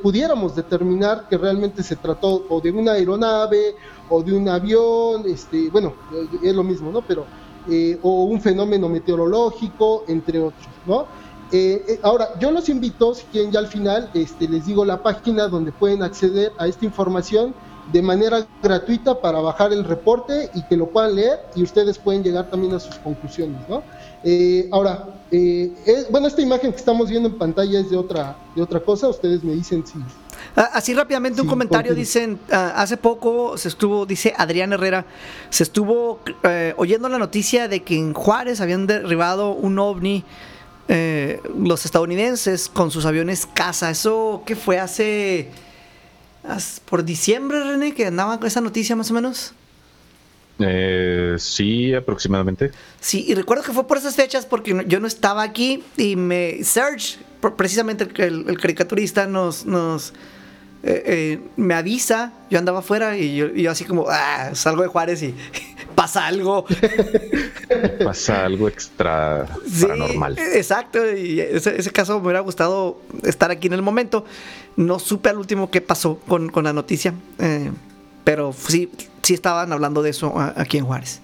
[0.03, 3.77] pudiéramos determinar que realmente se trató o de una aeronave
[4.09, 5.95] o de un avión, este, bueno,
[6.43, 7.03] es lo mismo, ¿no?
[7.03, 7.25] Pero,
[7.71, 11.07] eh, o un fenómeno meteorológico, entre otros, ¿no?
[11.53, 15.03] Eh, eh, ahora, yo los invito, si quieren ya al final, este, les digo la
[15.03, 17.55] página donde pueden acceder a esta información
[17.93, 22.23] de manera gratuita para bajar el reporte y que lo puedan leer y ustedes pueden
[22.23, 23.83] llegar también a sus conclusiones, ¿no?
[24.25, 25.73] Eh, ahora, eh,
[26.11, 29.43] bueno, esta imagen que estamos viendo en pantalla es de otra, de otra cosa, ustedes
[29.43, 29.99] me dicen si...
[30.57, 35.07] Ah, así rápidamente un comentario, dicen, ah, hace poco se estuvo, dice Adrián Herrera,
[35.51, 40.25] se estuvo eh, oyendo la noticia de que en Juárez habían derribado un ovni
[41.55, 43.91] los estadounidenses con sus aviones casa.
[43.91, 45.51] ¿Eso qué fue hace
[46.85, 49.53] por diciembre, René, que andaba con esa noticia más o menos?
[50.59, 52.73] Eh, sí, aproximadamente.
[53.01, 56.65] Sí, y recuerdo que fue por esas fechas porque yo no estaba aquí y me
[56.65, 57.19] Serge,
[57.57, 60.13] precisamente el, el caricaturista, nos, nos
[60.85, 65.23] eh, eh, me avisa, yo andaba afuera y yo, así como, ah, salgo de Juárez
[65.25, 65.35] y
[65.97, 66.65] pasa algo.
[68.05, 69.47] pasa algo extra
[69.81, 70.39] paranormal.
[70.39, 74.25] Exacto, y ese, ese, caso me hubiera gustado estar aquí en el momento.
[74.79, 77.13] No supe al último qué pasó con, con la noticia.
[77.41, 77.73] Eh,
[78.23, 78.89] pero sí,
[79.23, 81.21] sí estaban hablando de eso aquí en Juárez.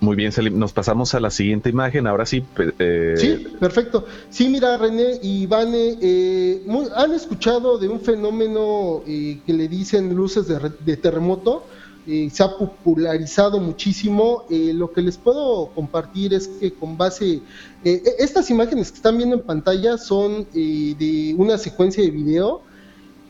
[0.00, 0.58] Muy bien, Salim.
[0.58, 2.08] Nos pasamos a la siguiente imagen.
[2.08, 2.44] Ahora sí.
[2.80, 3.14] Eh...
[3.16, 4.06] Sí, perfecto.
[4.28, 10.12] Sí, mira, René y Vane, eh, han escuchado de un fenómeno eh, que le dicen
[10.12, 11.64] luces de, terremoto.
[12.06, 14.44] Eh, se ha popularizado muchísimo.
[14.50, 17.40] lo que les puedo compartir es que con base,
[17.82, 22.62] estas imágenes que están viendo en pantalla son de una secuencia de video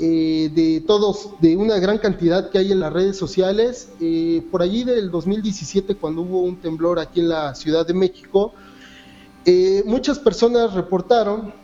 [0.01, 3.91] eh, de todos, de una gran cantidad que hay en las redes sociales.
[4.01, 8.53] Eh, por allí del 2017, cuando hubo un temblor aquí en la Ciudad de México,
[9.45, 11.55] eh, muchas personas reportaron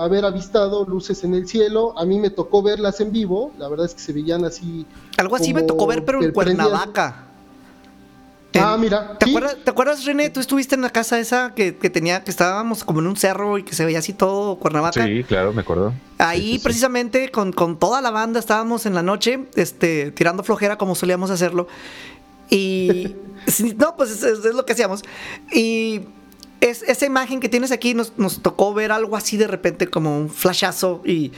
[0.00, 1.96] haber avistado luces en el cielo.
[1.98, 4.86] A mí me tocó verlas en vivo, la verdad es que se veían así.
[5.16, 7.28] Algo así me tocó ver, pero en Cuernavaca.
[8.56, 9.18] Ah, mira.
[9.18, 10.30] ¿Te, acuerdas, ¿Te acuerdas, René?
[10.30, 13.64] Tú estuviste en la casa esa que, tenía, que estábamos como en un cerro y
[13.64, 15.04] que se veía así todo Cuernavaca.
[15.04, 15.92] Sí, claro, me acuerdo.
[16.18, 21.30] Ahí precisamente con, toda la banda estábamos en la noche, este, tirando flojera como solíamos
[21.30, 21.66] hacerlo.
[22.48, 23.16] Y
[23.76, 25.02] no, pues es, es- es lo que hacíamos.
[25.52, 26.02] Y
[26.64, 30.16] es, esa imagen que tienes aquí nos, nos tocó ver algo así de repente, como
[30.16, 31.02] un flashazo.
[31.04, 31.32] Y,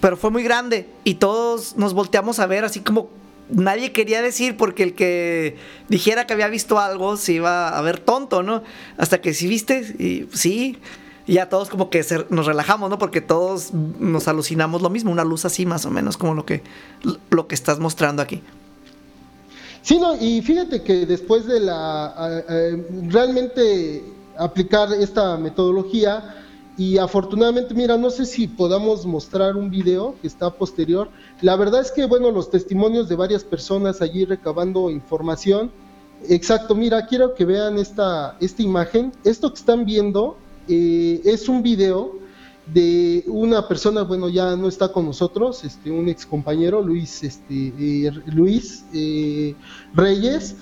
[0.00, 0.86] pero fue muy grande.
[1.04, 3.08] Y todos nos volteamos a ver así como
[3.50, 5.56] nadie quería decir porque el que
[5.88, 8.62] dijera que había visto algo se iba a ver tonto, ¿no?
[8.98, 10.78] Hasta que sí viste, y sí.
[11.26, 12.98] Y ya todos como que nos relajamos, ¿no?
[12.98, 16.62] Porque todos nos alucinamos lo mismo, una luz así más o menos como lo que,
[17.30, 18.42] lo que estás mostrando aquí.
[19.82, 22.44] Sí, no, y fíjate que después de la
[23.08, 24.02] realmente
[24.38, 26.34] aplicar esta metodología
[26.78, 31.10] y afortunadamente, mira, no sé si podamos mostrar un video que está posterior.
[31.40, 35.72] La verdad es que, bueno, los testimonios de varias personas allí recabando información.
[36.28, 39.12] Exacto, mira, quiero que vean esta, esta imagen.
[39.24, 40.36] Esto que están viendo
[40.68, 42.16] eh, es un video
[42.72, 47.72] de una persona, bueno, ya no está con nosotros, este, un ex compañero, Luis, este,
[47.76, 49.56] eh, Luis eh,
[49.94, 50.54] Reyes.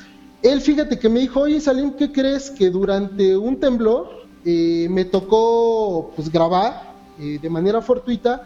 [0.43, 2.51] Él, fíjate que me dijo, oye Salim, ¿qué crees?
[2.51, 4.09] Que durante un temblor
[4.45, 8.43] eh, me tocó pues grabar eh, de manera fortuita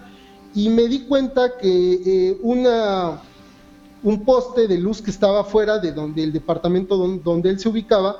[0.54, 1.68] y me di cuenta que
[2.04, 3.20] eh, una
[4.02, 7.68] un poste de luz que estaba fuera de donde el departamento don- donde, él se
[7.68, 8.16] ubicaba,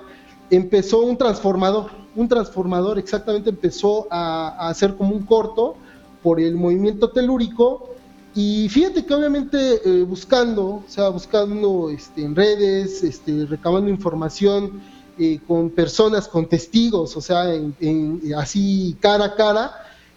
[0.51, 5.77] empezó un transformador, un transformador exactamente empezó a hacer como un corto
[6.23, 7.89] por el movimiento telúrico
[8.33, 14.73] y fíjate que obviamente eh, buscando, o sea, buscando este, en redes, este, recabando información
[15.17, 19.73] eh, con personas, con testigos, o sea, en- en- así cara a cara,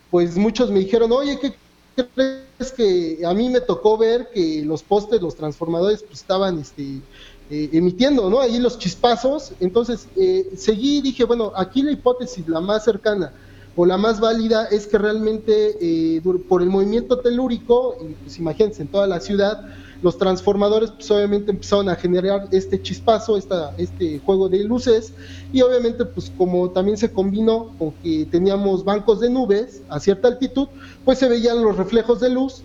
[0.09, 1.59] pues muchos me dijeron, oye, ¿qué
[2.13, 7.07] crees que a mí me tocó ver que los postes, los transformadores, pues estaban este,
[7.49, 8.39] eh, emitiendo, ¿no?
[8.39, 9.55] Ahí los chispazos.
[9.59, 13.33] Entonces, eh, seguí y dije, bueno, aquí la hipótesis, la más cercana
[13.75, 18.87] o la más válida es que realmente eh, por el movimiento telúrico, pues imagínense, en
[18.87, 19.65] toda la ciudad,
[20.03, 25.13] los transformadores pues obviamente empezaron a generar este chispazo, esta, este juego de luces
[25.51, 30.27] y obviamente pues como también se combinó con que teníamos bancos de nubes a cierta
[30.27, 30.67] altitud,
[31.05, 32.63] pues se veían los reflejos de luz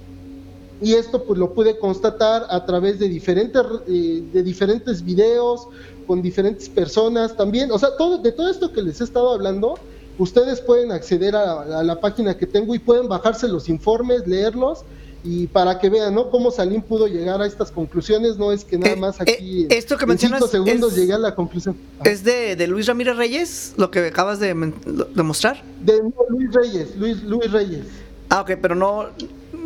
[0.80, 5.68] y esto pues lo pude constatar a través de diferentes eh, de diferentes videos
[6.06, 9.74] con diferentes personas también, o sea, todo de todo esto que les he estado hablando,
[10.18, 14.80] ustedes pueden acceder a, a la página que tengo y pueden bajarse los informes, leerlos
[15.24, 16.30] y para que vean, ¿no?
[16.30, 19.66] Cómo Salim pudo llegar a estas conclusiones, no es que nada Eh, más eh, aquí
[19.68, 21.76] esto que en cinco mencionas segundos es- llegué a la conclusión.
[22.04, 25.62] ¿Es de, de Luis Ramírez Reyes lo que acabas de, de mostrar?
[25.84, 27.84] De no, Luis Reyes, Luis, Luis Reyes.
[28.30, 29.06] Ah, ok, pero no,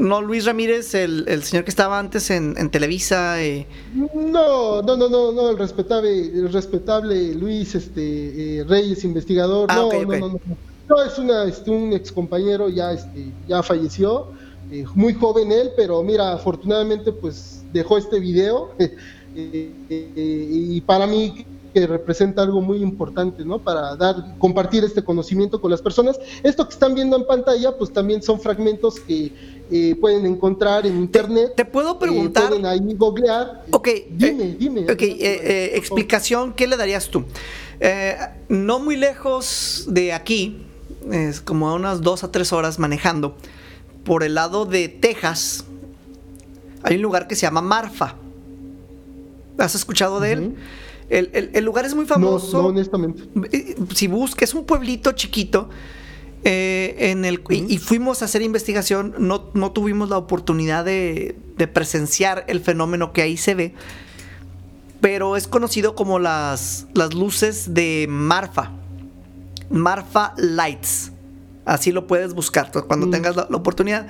[0.02, 3.42] no Luis Ramírez, el, el señor que estaba antes en, en Televisa.
[3.42, 3.66] eh,
[4.14, 9.68] No, no, no, no, no, el respetable, el respetable Luis este, eh, Reyes, investigador.
[9.70, 10.40] Ah, no, no, no, no, no.
[10.88, 14.26] No, es una, este, un ex compañero, ya, este, ya falleció,
[14.70, 18.74] eh, muy joven él, pero mira, afortunadamente, pues dejó este video
[19.34, 23.58] y para mí que representa algo muy importante, ¿no?
[23.58, 26.18] Para dar, compartir este conocimiento con las personas.
[26.42, 29.32] Esto que están viendo en pantalla, pues también son fragmentos que
[29.70, 31.54] eh, pueden encontrar en internet.
[31.56, 32.44] ¿Te puedo preguntar?
[32.44, 33.64] Eh, pueden ahí googlear.
[33.70, 34.80] Ok, Dime, eh, dime.
[34.82, 37.24] Ok, eh, explicación, ¿qué le darías tú?
[38.48, 40.62] No muy lejos de aquí,
[41.10, 43.34] es como a unas dos a tres horas manejando,
[44.04, 45.64] por el lado de Texas,
[46.82, 48.16] hay un lugar que se llama Marfa.
[49.58, 50.56] ¿Has escuchado de él?
[51.12, 52.62] El, el- el lugar es muy No, famoso.
[52.62, 53.22] no, honestamente.
[53.52, 55.68] Eh, si buscas es un pueblito chiquito
[56.44, 61.36] eh, en el y, y fuimos a hacer investigación no, no tuvimos la oportunidad de,
[61.56, 63.74] de presenciar el fenómeno que ahí se ve
[65.00, 68.72] pero es conocido como las, las luces de Marfa
[69.70, 71.12] Marfa Lights
[71.64, 73.10] así lo puedes buscar cuando Mm.
[73.10, 74.08] tengas la, la oportunidad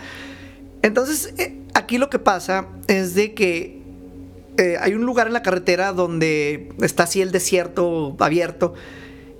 [0.81, 3.82] entonces eh, aquí lo que pasa es de que
[4.59, 8.75] eh, hay un lugar en la carretera donde está así el desierto abierto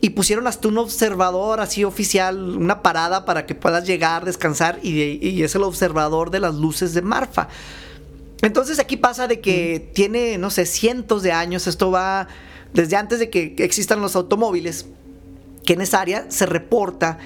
[0.01, 4.97] y pusieron hasta un observador así oficial, una parada para que puedas llegar, descansar y,
[5.19, 7.49] de- y es el observador de las luces de Marfa.
[8.43, 12.27] Entonces aquí pasa de que tiene, no sé, cientos de años, esto va
[12.75, 14.87] desde antes de que existan los automóviles,
[15.65, 17.19] que en esa área se reporta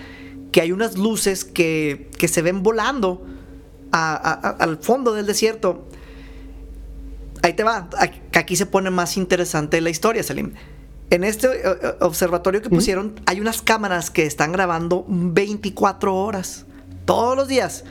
[0.52, 3.24] que hay unas luces que, que se ven volando
[3.92, 5.86] a- a- a- al fondo del desierto.
[7.42, 7.88] Ahí te va,
[8.32, 10.52] aquí- se pone más interesante la historia, Salim.
[11.10, 16.66] En este eh, eh, observatorio que pusieron hay unas cámaras que están grabando 24 horas,
[17.04, 17.84] todos los días.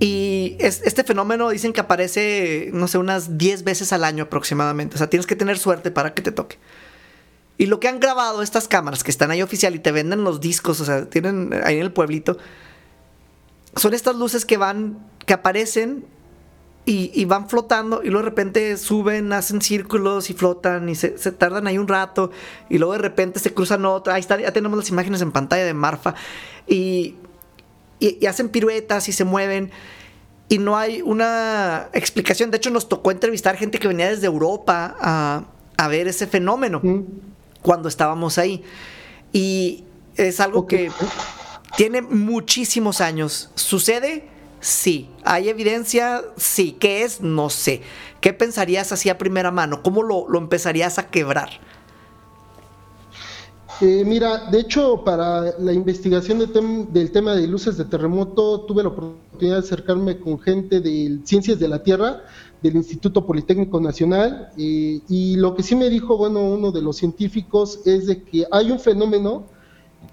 [0.00, 4.94] Y es- este fenómeno dicen que aparece, no sé, unas 10 veces al año aproximadamente.
[4.94, 6.56] O sea, tienes que tener suerte para que te toque.
[7.58, 10.40] Y lo que han grabado estas cámaras que están ahí oficial y te venden los
[10.40, 12.38] discos, o sea, tienen ahí en el pueblito,
[13.74, 16.04] son estas luces que van, que aparecen
[16.88, 21.18] y, y van flotando y luego de repente suben, hacen círculos y flotan y se,
[21.18, 22.30] se tardan ahí un rato
[22.70, 24.14] y luego de repente se cruzan otra.
[24.14, 26.14] Ahí está, ya tenemos las imágenes en pantalla de Marfa
[26.66, 27.16] y,
[28.00, 29.70] y- y hacen piruetas y se mueven
[30.48, 32.50] y no hay una explicación.
[32.50, 35.44] De hecho, nos tocó entrevistar gente que venía desde Europa a,
[35.76, 37.02] a ver ese fenómeno Mm.
[37.60, 38.64] cuando estábamos ahí.
[39.30, 39.84] Y
[40.16, 40.68] es algo Ok.
[40.70, 40.90] que
[41.76, 43.50] tiene muchísimos años.
[43.56, 44.37] ¿Sucede?
[44.60, 45.08] Sí.
[45.24, 46.22] ¿Hay evidencia?
[46.36, 46.76] Sí.
[46.78, 47.20] ¿Qué es?
[47.20, 47.82] No sé.
[48.20, 49.82] ¿Qué pensarías así a primera mano?
[49.82, 51.50] ¿Cómo lo, lo empezarías a quebrar?
[53.80, 56.40] Eh, mira, de hecho, para la investigación
[56.92, 61.60] del tema de luces de terremoto, tuve la oportunidad de acercarme con gente de Ciencias
[61.60, 62.24] de la Tierra,
[62.60, 66.96] del Instituto Politécnico Nacional, eh, y lo que sí me dijo, bueno, uno de los
[66.96, 69.46] científicos es de que hay un fenómeno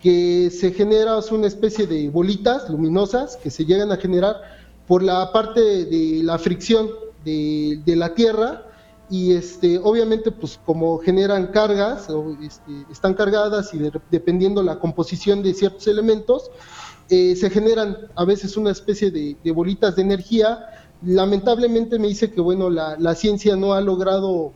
[0.02, 4.36] que se genera, una especie de bolitas luminosas que se llegan a generar
[4.88, 6.90] por la parte de la fricción
[7.24, 8.68] de, la Tierra
[9.10, 14.80] y este obviamente pues como generan cargas o, este, están cargadas y de- dependiendo la
[14.80, 16.52] composición de ciertos elementos
[17.10, 20.66] eh, se generan a veces una especie de, de bolitas de energía.
[21.04, 24.54] Lamentablemente me dice que bueno la, la ciencia no ha logrado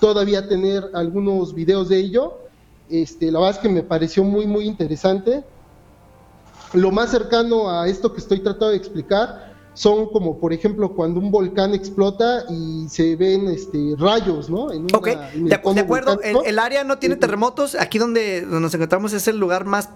[0.00, 2.45] todavía tener algunos videos de ello
[2.90, 5.42] este la verdad es que me pareció muy muy interesante
[6.72, 11.20] lo más cercano a esto que estoy tratando de explicar son como por ejemplo cuando
[11.20, 14.72] un volcán explota y se ven este rayos, ¿no?
[14.72, 16.18] En una- Ok, en de, acuerdo.
[16.22, 17.20] El, área no tiene Sí.
[17.20, 17.74] terremotos.
[17.74, 19.90] Aquí donde, donde nos encontramos es el lugar más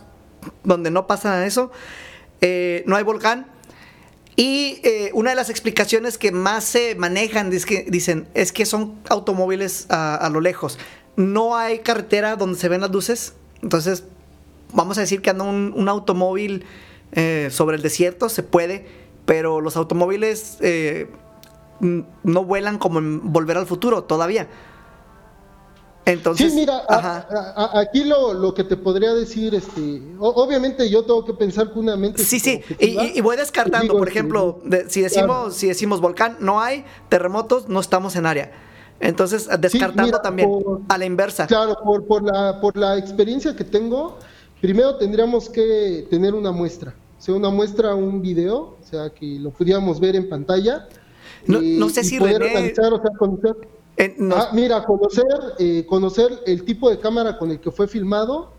[0.65, 1.71] donde no pasa eso.
[2.43, 3.47] Eh, no hay volcán.
[4.37, 8.67] Y eh, una de las explicaciones que más se manejan es que, dicen es que
[8.67, 10.79] son automóviles a, a lo lejos.
[11.21, 13.35] No hay carretera donde se ven las luces.
[13.63, 14.05] Entonces,
[14.73, 16.65] vamos a decir que anda un, un automóvil
[17.13, 18.87] eh, sobre el desierto, se puede.
[19.27, 21.09] Pero los automóviles eh,
[21.81, 24.49] no vuelan como en Volver al Futuro todavía.
[26.07, 27.29] Entonces, sí, mira, a- ajá.
[27.31, 31.35] a- a- aquí lo, lo que te podría decir, este, o- obviamente yo tengo que
[31.35, 35.03] pensar que una mente Sí, sí, y, voy descartando, digo, por este, ejemplo, de- si
[35.03, 35.51] decimos, claro.
[35.51, 38.51] si decimos volcán, no hay, terremotos, no estamos en área.
[39.01, 41.47] Entonces, descartando mira, también por- a la inversa.
[41.47, 44.19] Claro, por, por, la, por la experiencia que tengo,
[44.61, 49.39] primero tendríamos que tener una muestra, o sea, una muestra, un video, o sea, que
[49.39, 50.87] lo pudiéramos ver en pantalla.
[51.47, 53.57] No- eh, no sé si poder René- analizar, o sea, conocer.
[53.97, 55.27] Eh, Ah, mira, conocer,
[55.59, 58.53] eh, conocer el tipo de cámara con el que fue filmado,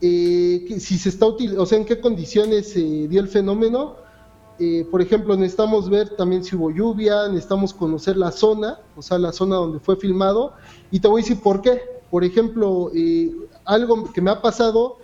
[0.00, 3.96] eh, que si se está util- o sea, en qué condiciones se dio el fenómeno.
[4.58, 9.18] Eh, por ejemplo, necesitamos ver también si hubo lluvia, necesitamos conocer la zona, o sea,
[9.18, 10.54] la zona donde fue filmado.
[10.90, 11.80] Y te voy a decir por qué.
[12.10, 13.34] Por ejemplo, eh,
[13.64, 14.96] algo que me ha pasado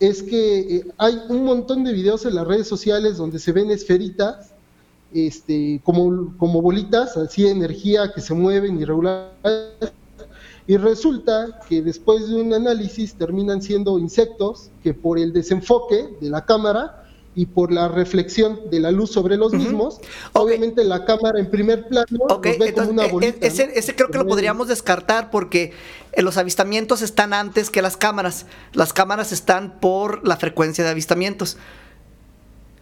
[0.00, 3.70] es que eh, hay un montón de videos en las redes sociales donde se ven
[3.70, 4.52] esferitas
[5.12, 9.32] este, como, como bolitas, así de energía que se mueven irregulares.
[10.66, 16.28] Y resulta que después de un análisis terminan siendo insectos que por el desenfoque de
[16.28, 17.07] la cámara
[17.38, 20.00] y por la reflexión de la luz sobre los mismos,
[20.32, 23.46] obviamente la cámara en primer plano Ok, los ve entonces, como una eh, bolita.
[23.46, 23.72] ese, ¿no?
[23.74, 25.72] ese creo que lo podríamos descartar porque
[26.12, 28.46] eh, los avistamientos están antes que las cámaras.
[28.72, 31.56] Las cámaras están por la frecuencia de avistamientos.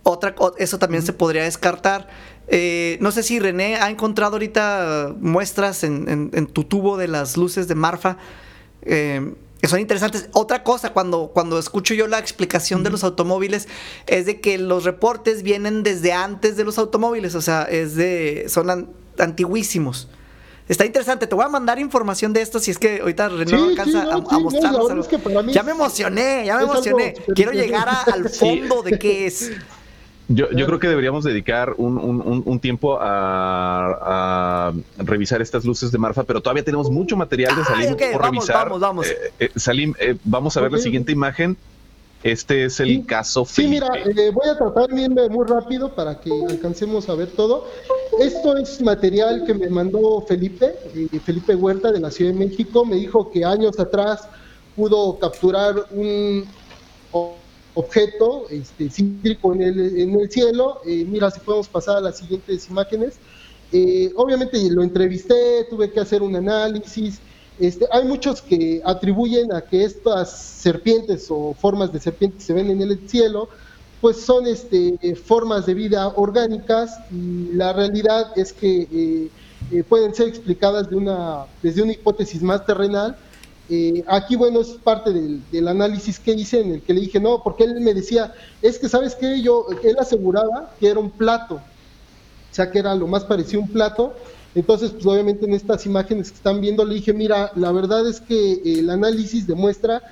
[0.04, 2.08] Otra, eso también se podría descartar.
[2.48, 7.08] Eh, no sé si René ha encontrado ahorita muestras en, en- en tu tubo de
[7.08, 8.16] las luces de Marfa.
[8.82, 10.28] eh, que son interesantes.
[10.32, 13.68] Otra cosa, cuando, cuando escucho yo la explicación de los automóviles,
[14.06, 18.46] es de que los reportes vienen desde antes de los automóviles, o sea, es de,
[18.48, 18.88] son an-
[19.18, 20.08] antiguísimos.
[20.68, 23.44] Está interesante, te voy a mandar información de esto si es que ahorita Sí, no
[23.46, 25.18] sí, alcanza no, a, a sí, no, es que
[25.52, 27.14] Ya me emocioné, ya me algo emocioné.
[27.36, 29.52] Quiero llegar a- al fondo de qué es.
[30.28, 35.64] Yo, yo creo que deberíamos dedicar un, un- un- un tiempo a, a revisar estas
[35.64, 38.56] luces de Marfa, pero todavía tenemos mucho material de Ay, Salim ok, por vamos, revisar.
[38.66, 39.06] vamos, vamos.
[39.06, 41.56] Eh, eh, Salim, eh, vamos a ver la siguiente imagen.
[42.24, 43.02] Este es el Sí.
[43.04, 47.14] caso Sí, mira, eh, voy a tratar de irme muy rápido para que alcancemos a
[47.14, 47.68] ver todo.
[48.18, 52.84] Esto es material que me mandó Felipe, eh, Felipe Huerta de la Ciudad de México.
[52.84, 54.26] Me dijo que años atrás
[54.74, 56.46] pudo capturar un
[57.76, 60.80] objeto este, en el, en el cielo.
[60.86, 63.18] Eh, mira, si podemos pasar a las siguientes imágenes.
[63.70, 67.20] Eh, obviamente lo entrevisté, tuve que hacer un análisis.
[67.58, 72.52] Este, hay muchos que atribuyen a que estas serpientes o formas de serpientes que se
[72.54, 73.48] ven en el cielo,
[74.00, 79.30] pues son este, formas de vida orgánicas y la realidad es que
[79.72, 83.16] eh, pueden ser explicadas de una, desde una hipótesis más terrenal.
[83.68, 87.42] Eh, aquí, bueno, es parte del, análisis que hice en el que le dije, no,
[87.42, 89.42] porque él me decía, es que, ¿sabes qué?
[89.42, 91.60] Yo, él aseguraba que era un plato,
[92.52, 94.14] sea que era lo más parecido a un plato.
[94.54, 98.20] Entonces, pues obviamente en estas imágenes que están viendo le dije, mira, la verdad es
[98.20, 100.02] que el análisis demuestra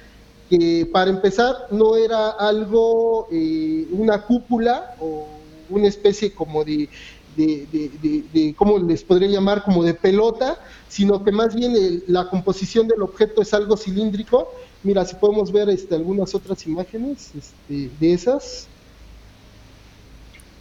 [0.51, 5.27] que para empezar no era algo, eh, una cúpula o
[5.71, 6.89] una especie como de,
[7.37, 9.65] de, de, de, ¿cómo les podría llamar?
[9.65, 10.59] Como de pelota,
[10.89, 14.49] sino que más bien la composición del objeto es algo cilíndrico.
[14.83, 18.69] Mira, si podemos ver este, algunas otras imágenes este, de esas.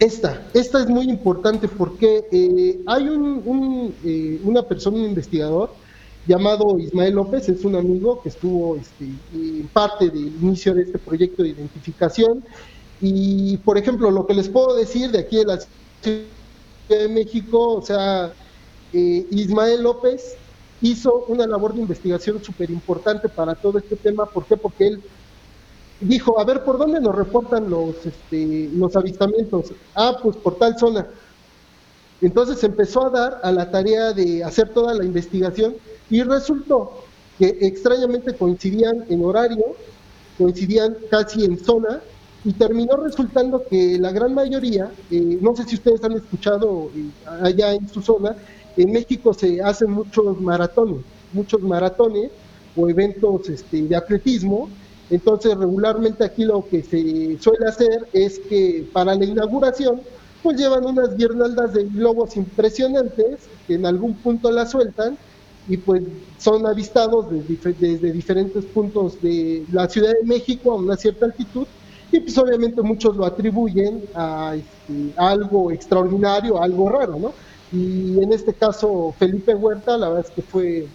[0.00, 5.70] Esta, esta es muy importante porque eh, hay un, eh, una persona, un investigador,
[6.26, 9.04] llamado Ismael López, es un amigo que estuvo este,
[9.34, 12.44] en parte del inicio de este proyecto de identificación.
[13.00, 15.58] Y, por ejemplo, lo que les puedo decir de aquí de la
[16.88, 18.32] de México, o sea,
[18.92, 20.36] eh, Ismael López
[20.80, 24.26] hizo una labor de investigación súper importante para todo este tema.
[24.26, 24.56] ¿Por qué?
[24.56, 25.02] Porque él
[26.00, 29.72] dijo, a ver, ¿por dónde nos reportan los, este, los avistamientos?
[29.94, 31.06] Ah, pues por tal zona.
[32.20, 35.74] Entonces empezó a dar a la tarea de hacer toda la investigación
[36.10, 37.04] y resultó
[37.38, 39.76] que extrañamente coincidían en horario,
[40.38, 42.00] coincidían casi en zona
[42.44, 47.08] y terminó resultando que la gran mayoría, eh, no sé si ustedes han escuchado eh,
[47.42, 48.36] allá en su zona,
[48.76, 50.98] en México se hacen muchos maratones,
[51.32, 52.30] muchos maratones
[52.76, 54.68] o eventos este, de atletismo,
[55.10, 60.00] entonces regularmente aquí lo que se suele hacer es que para la inauguración
[60.42, 65.16] pues llevan unas guirnaldas de globos impresionantes que en algún punto la sueltan
[65.68, 66.02] y pues
[66.38, 71.66] son avistados desde, diferentes puntos de la Ciudad de México a una cierta altitud
[72.14, 77.32] y pues obviamente muchos lo atribuyen a, este, algo extraordinario, algo raro, ¿no?
[77.72, 80.86] Y en este caso Felipe Huerta, la verdad es que fue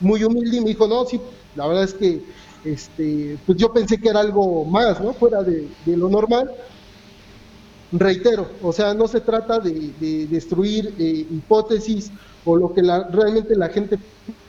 [0.00, 1.20] muy humilde y me dijo, no, sí,
[1.54, 2.22] la verdad es que
[2.64, 5.12] este, pues yo pensé que era algo más, ¿no?
[5.12, 6.50] Fuera de, de lo normal.
[7.92, 12.10] Reitero, o sea, no se trata de, de destruir eh, hipótesis
[12.44, 13.98] o lo que la, realmente la gente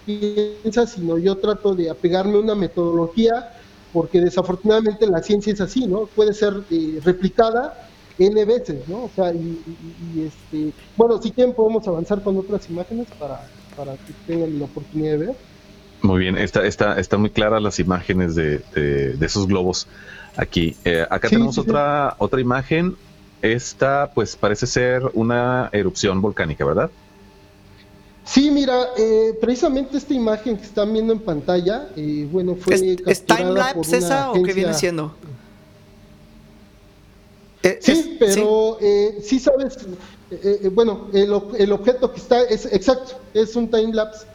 [0.05, 3.51] piensa, sino yo trato de apegarme a una metodología,
[3.93, 6.07] porque desafortunadamente la ciencia es así, ¿no?
[6.07, 7.87] Puede ser eh, replicada
[8.17, 9.03] N veces, ¿no?
[9.03, 13.47] O sea, y, y, y, este, bueno, si quieren podemos avanzar con otras imágenes para,
[13.77, 15.35] para que tengan la oportunidad de ver.
[16.01, 19.87] Muy bien, está, está, está muy claras las imágenes de, de, de esos globos
[20.35, 20.75] aquí.
[20.83, 22.15] Eh, acá sí, tenemos sí, otra, sí.
[22.19, 22.95] otra imagen.
[23.41, 26.89] Esta, pues, parece ser una erupción volcánica, ¿verdad?
[28.25, 32.81] Sí, mira, eh, precisamente esta imagen que están viendo en pantalla, eh, bueno, fue ¿Es,
[32.81, 34.31] ¿es timelapse esa agencia...
[34.31, 35.13] o qué viene siendo?
[37.63, 38.85] Eh, sí, es, pero sí.
[38.85, 39.77] Eh, sí sabes,
[40.31, 44.25] eh, bueno, el, el, objeto que está es exacto, es un timelapse.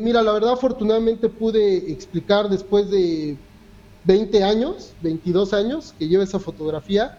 [0.00, 3.36] mira, la verdad, afortunadamente pude explicar después de
[4.04, 7.18] 20 años, 22 años que llevo esa fotografía.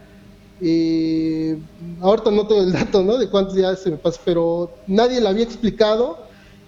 [0.60, 1.58] Eh,
[2.02, 3.18] ahorita no tengo el dato ¿no?
[3.18, 6.18] de cuántos días se me pasa, pero nadie lo había explicado,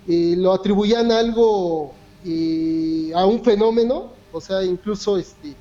[0.08, 1.94] eh, lo atribuían a algo,
[2.26, 5.56] eh, a un fenómeno, o sea, incluso, este,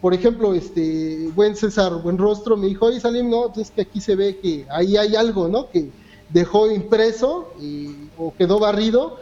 [0.00, 3.82] por ejemplo, este, buen César Buen Rostro me dijo, oye Salim, no, pues es que
[3.82, 5.68] aquí se ve que ahí hay algo, ¿no?
[5.70, 5.90] Que
[6.30, 7.52] dejó impreso
[8.16, 9.18] o quedó barrido,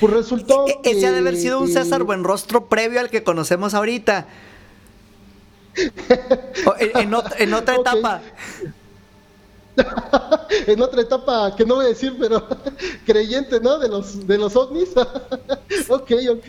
[0.00, 0.66] pues resultó...
[0.66, 4.26] E ese ha de haber sido un César Buen Rostro previo al que conocemos ahorita
[5.76, 7.92] en, en, otra, en, otra okay.
[7.98, 8.22] etapa.
[10.66, 12.46] en otra etapa que no voy a decir, pero
[13.06, 13.78] creyente, ¿no?
[13.78, 14.90] De los de los ovnis.
[15.88, 16.48] ok, ok.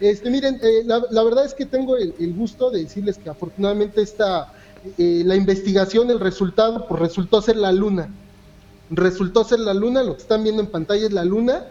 [0.00, 3.28] Este, miren, eh, la, la, verdad es que tengo el, el, gusto de decirles que
[3.28, 4.52] afortunadamente esta
[4.98, 8.08] eh, la investigación, el resultado, pues resultó ser la luna.
[8.90, 11.66] Resultó ser la luna, lo que están viendo en pantalla es la luna.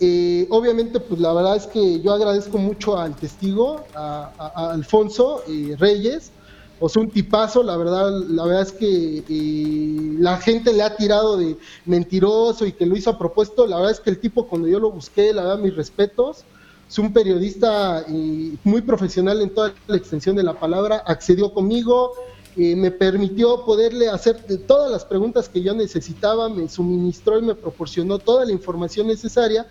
[0.00, 5.76] Eh, obviamente, pues la verdad es que yo agradezco mucho al testigo, a, Alfonso eh,
[5.78, 6.32] Reyes,
[6.80, 11.36] o un tipazo, la verdad, la verdad es que eh, la gente le ha tirado
[11.36, 14.66] de mentiroso y que lo hizo a propósito, la verdad es que el tipo cuando
[14.66, 16.44] yo lo busqué, la verdad, mis respetos,
[16.88, 22.12] es un periodista eh, muy profesional en toda la extensión de la palabra, accedió conmigo,
[22.56, 27.54] eh, me permitió poderle hacer todas las preguntas que yo necesitaba, me suministró y me
[27.54, 29.66] proporcionó toda la información necesaria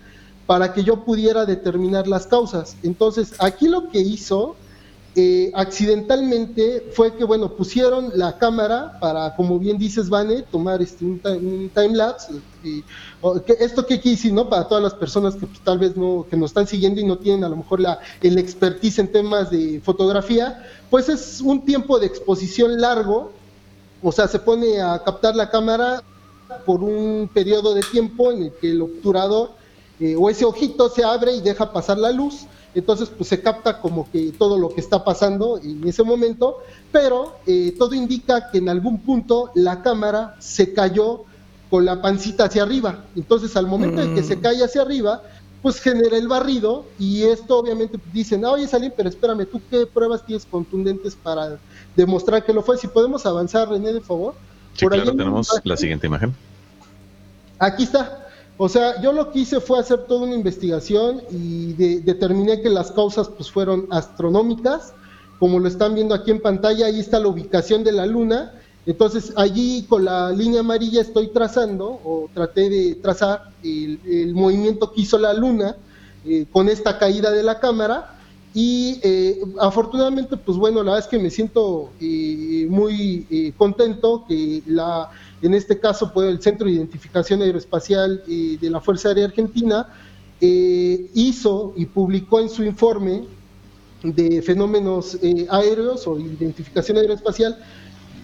[0.50, 2.76] para que yo pudiera determinar las causas.
[2.82, 4.56] Entonces, aquí lo que hizo
[5.14, 11.04] eh, accidentalmente fue que, bueno, pusieron la cámara para, como bien dices, Vane, tomar este,
[11.04, 11.20] un,
[11.72, 12.32] time lapse.
[12.64, 12.82] Y,
[13.46, 14.48] que, ¿Esto quise, no?
[14.48, 17.16] Para todas las personas que pues, tal vez no, que nos están siguiendo y no
[17.18, 22.00] tienen a lo mejor la, el expertise en temas de fotografía, pues es un tiempo
[22.00, 23.30] de exposición largo,
[24.02, 26.02] o sea, se pone a captar la cámara
[26.66, 29.59] por un periodo de tiempo en el que el obturador
[30.00, 33.80] eh, o ese ojito se abre y deja pasar la luz entonces pues se capta
[33.80, 36.58] como que todo lo que está pasando en ese momento,
[36.92, 41.24] pero eh, todo indica que en algún punto la cámara se cayó
[41.68, 43.04] con la pancita hacia arriba.
[43.16, 44.40] Entonces, al momento de que se Mm.
[44.40, 45.22] cae hacia arriba,
[45.62, 49.86] pues genera el barrido y esto obviamente dicen, ah, oye Salim, pero espérame, ¿tú qué
[49.86, 51.58] pruebas tienes contundentes para
[51.96, 52.78] demostrar que lo fue?
[52.78, 54.34] Si podemos avanzar, René, de favor.
[54.74, 56.34] Sí, Por claro, tenemos la siguiente imagen.
[57.58, 58.29] Aquí está.
[58.62, 62.68] O sea, yo lo que hice fue hacer toda una investigación y de- determiné que
[62.68, 64.92] las causas pues fueron astronómicas,
[65.38, 68.52] como lo están viendo aquí en pantalla, ahí está la ubicación de la luna.
[68.84, 75.00] Entonces allí con la línea amarilla estoy trazando o traté de trazar el, movimiento que
[75.00, 75.76] hizo la luna
[76.26, 78.18] eh, con esta caída de la cámara
[78.52, 84.24] y eh, afortunadamente pues bueno la verdad es que me siento eh, muy eh, contento
[84.26, 85.08] que la
[85.42, 89.88] en este caso pues el Centro de Identificación Aeroespacial eh, de la Fuerza Aérea Argentina
[90.40, 93.24] eh, hizo y publicó en su informe
[94.02, 97.58] de fenómenos eh, aéreos o identificación aeroespacial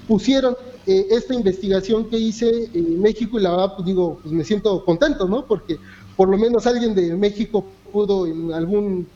[0.08, 0.56] pusieron
[0.86, 5.26] esta investigación que hice en México y la verdad, pues digo, pues me siento contento,
[5.26, 5.44] ¿no?
[5.44, 5.80] Porque
[6.14, 9.08] por lo menos alguien de México pudo en algún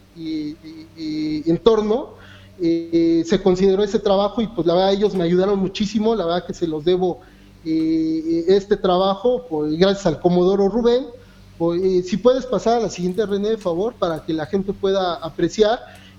[1.46, 2.14] entorno,
[2.58, 6.54] se consideró ese trabajo y pues la verdad ellos me ayudaron muchísimo, la verdad que
[6.54, 7.20] se los debo
[7.64, 11.06] eh, este trabajo, pues, gracias al Comodoro Rubén.
[11.58, 15.14] Pues, si puedes pasar a la siguiente, René, de favor, para que la gente pueda
[15.14, 15.78] apreciar.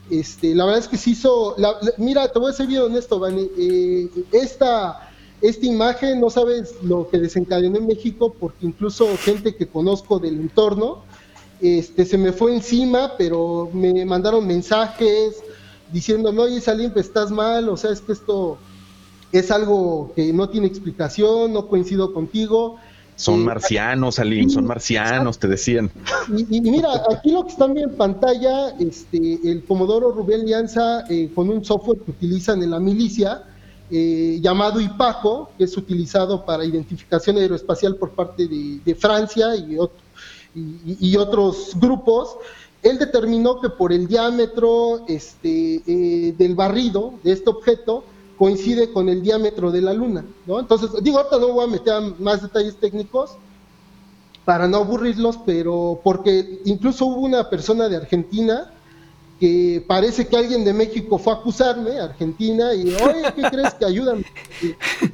[0.10, 3.18] Este, la verdad es que se hizo, la- mira, te voy a ser bien honesto,
[3.18, 5.10] Vani, eh, esta,
[5.42, 10.40] esta imagen no sabes lo que desencadenó en México, porque incluso gente que conozco del
[10.40, 11.04] entorno,
[11.62, 15.42] este, se me fue encima, pero me mandaron mensajes
[15.92, 18.58] diciéndome, oye, Salim, pues, estás mal, o sea, es que esto
[19.32, 22.78] es algo que no tiene explicación, no coincido contigo.
[23.16, 25.92] Son Eh, marcianos, Salim, son marcianos, te decían.
[26.36, 31.06] y, y mira, aquí lo que están viendo en pantalla, este, el Comodoro Rubén Lianza
[31.10, 33.44] eh, con un software que utilizan en la milicia,
[33.92, 39.78] eh, llamado IPACO, que es utilizado para identificación aeroespacial por parte de, de Francia y-
[41.00, 42.36] y otros grupos.
[42.82, 48.04] Él determinó que por el diámetro este, eh, del barrido de este objeto
[48.42, 50.26] coincide con el diámetro de la Luna.
[50.48, 50.60] ¿no?
[50.60, 53.30] Entonces, digo, ahorita no voy a meter a más detalles técnicos,
[54.44, 58.68] para no aburrirlos, pero porque incluso hubo una persona de Argentina
[59.40, 63.86] que parece que alguien de México fue a acusarme, Argentina, y oye, ¿qué crees que
[63.86, 64.26] ayúdame?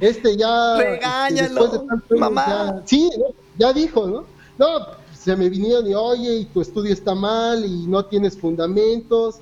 [0.00, 0.78] Este ya...
[0.78, 2.46] este, Regáñalo, después de tanto mamá.
[2.48, 3.26] ya- sí, ¿no?
[3.58, 4.24] ya dijo, ¿no?
[4.56, 4.66] No,
[5.12, 9.34] se me vinieron y oye, y tu estudio está mal y no tienes fundamentos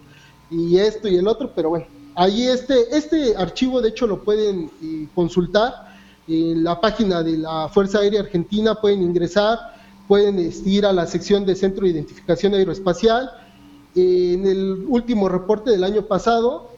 [0.51, 4.71] y esto y el otro, pero bueno, ahí este, este archivo de hecho lo pueden
[4.83, 5.95] eh, consultar
[6.27, 9.59] en la página de la Fuerza Aérea Argentina, pueden ingresar,
[10.09, 13.31] pueden este, ir a la sección de Centro de Identificación Aeroespacial.
[13.95, 16.71] En el último reporte del año pasado,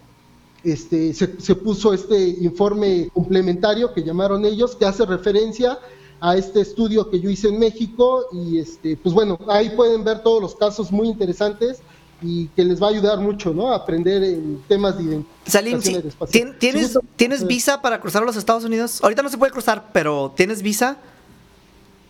[0.65, 5.79] este, se, se puso este informe complementario que llamaron ellos, que hace referencia
[6.21, 10.23] a este estudio que yo hice en México y este, pues bueno, ahí pueden ver
[10.23, 11.81] todos los casos muy interesantes
[12.21, 13.73] y que les va a ayudar mucho, ¿no?
[13.73, 16.49] A aprender en temas de identificación Salim, sí, aeroespacial.
[16.53, 19.01] ¿tien- ¿tienes, Si gustan, ¿tienes visa para cruzar a los Estados Unidos?
[19.03, 20.97] Ahorita no se puede cruzar, pero ¿tienes visa?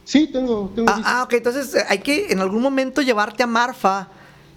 [0.05, 1.21] Sí, tengo, tengo Ah, visa.
[1.21, 4.09] ah, ok, entonces eh, hay que en algún momento llevarte a Marfa.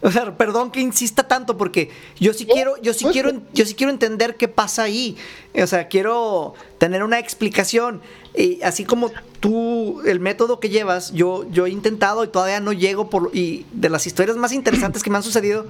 [0.03, 3.75] O sea, perdón que insista tanto porque yo sí quiero, yo sí quiero, yo sí
[3.75, 5.15] quiero entender qué pasa ahí.
[5.61, 8.01] O sea, quiero tener una explicación.
[8.35, 12.71] Y así como tú, el método que llevas, yo, yo he intentado y todavía no
[12.71, 15.65] llego por y de las historias más interesantes que me han sucedido,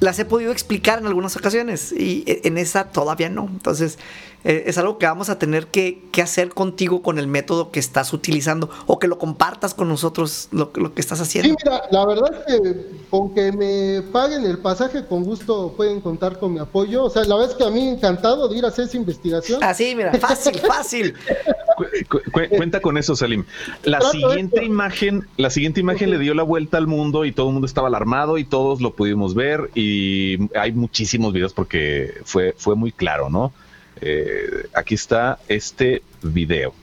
[0.00, 3.46] las he podido explicar en algunas ocasiones y e- en esa todavía no.
[3.46, 3.98] Entonces,
[4.44, 7.80] eh, es algo que vamos a tener que, que hacer contigo con el método que
[7.80, 11.50] estás utilizando o que lo compartas con nosotros lo, lo que estás haciendo.
[11.50, 16.00] Sí, mira, la verdad es que con que me paguen el pasaje, con gusto pueden
[16.00, 17.04] contar con mi apoyo.
[17.04, 19.62] O sea, la verdad es que a mí encantado de ir a hacer esa investigación.
[19.64, 21.14] Así, mira, fácil, fácil.
[21.76, 23.44] Cu- cu- cu- cuenta con eso, Salim.
[23.84, 24.66] La Trato siguiente esto.
[24.66, 27.88] imagen, la siguiente imagen le dio la vuelta al mundo y todo el mundo estaba
[27.88, 33.30] alarmado y todos lo pudimos ver y hay muchísimos videos porque fue, fue muy claro,
[33.30, 33.52] ¿no?
[34.06, 36.74] Eh, aquí está este video.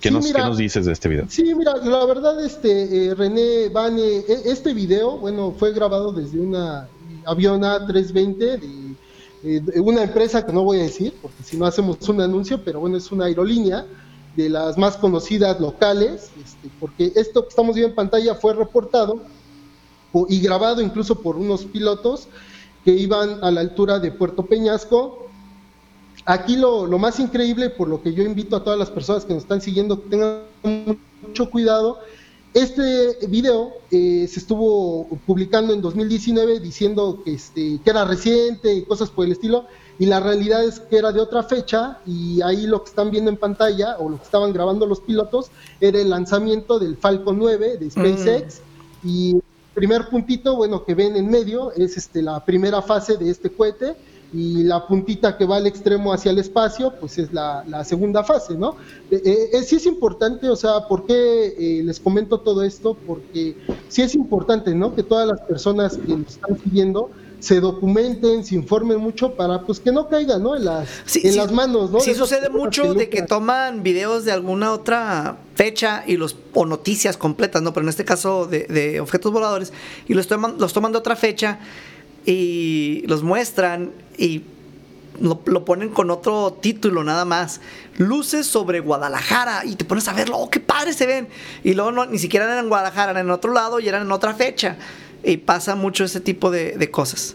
[0.00, 0.40] ¿Qué, Sí, nos, mira.
[0.40, 1.26] ¿Qué nos dices de este video?
[1.28, 6.40] Sí, mira, la verdad, este, eh, René Bane, e- este video, bueno, fue grabado desde
[6.40, 6.88] una
[7.26, 8.94] avión A320 de,
[9.44, 12.64] eh, de una empresa que no voy a decir, porque si no hacemos un anuncio,
[12.64, 13.84] pero bueno, es una aerolínea
[14.34, 19.20] de las más conocidas locales, este, porque esto que estamos viendo en pantalla fue reportado
[20.28, 22.28] y grabado incluso por unos pilotos
[22.84, 25.27] que iban a la altura de Puerto Peñasco,
[26.24, 29.34] Aquí lo, lo más increíble, por lo que yo invito a todas las personas que
[29.34, 30.42] nos están siguiendo que tengan
[31.22, 31.98] mucho cuidado,
[32.54, 38.82] este video eh, se estuvo publicando en 2019 diciendo que, este, que era reciente y
[38.84, 39.66] cosas por el estilo,
[39.98, 43.30] y la realidad es que era de otra fecha, y ahí lo que están viendo
[43.30, 45.50] en pantalla, o lo que estaban grabando los pilotos,
[45.80, 48.60] era el lanzamiento del Falcon 9 de SpaceX,
[49.04, 49.42] y el
[49.74, 53.94] primer puntito, bueno, que ven en medio es este, la primera fase de este cohete,
[54.32, 58.22] y la puntita que va al extremo hacia el espacio, pues es la, la segunda
[58.22, 58.76] fase, ¿no?
[59.10, 62.96] Eh, eh, sí es importante, o sea, ¿por qué eh, les comento todo esto?
[63.06, 63.56] Porque
[63.88, 64.94] sí es importante, ¿no?
[64.94, 67.10] Que todas las personas que nos están siguiendo
[67.40, 70.56] se documenten, se informen mucho para pues que no caigan, ¿no?
[70.56, 72.00] En las, Sí, en sí, las manos, ¿no?
[72.00, 76.66] Sí De sucede mucho de que toman videos de alguna otra fecha y los o
[76.66, 77.72] noticias completas, ¿no?
[77.72, 79.72] Pero en este caso de, de objetos voladores
[80.06, 81.60] y los toman, los toman de otra fecha
[82.26, 84.42] y los muestran y
[85.20, 87.60] lo, lo ponen con otro título nada más.
[87.96, 91.28] Luces sobre Guadalajara y te pones a verlo, oh, qué padre se ven.
[91.64, 94.12] Y luego no, ni siquiera eran en Guadalajara, eran en otro lado y eran en
[94.12, 94.76] otra fecha.
[95.24, 97.34] Y pasa mucho ese tipo de, de cosas.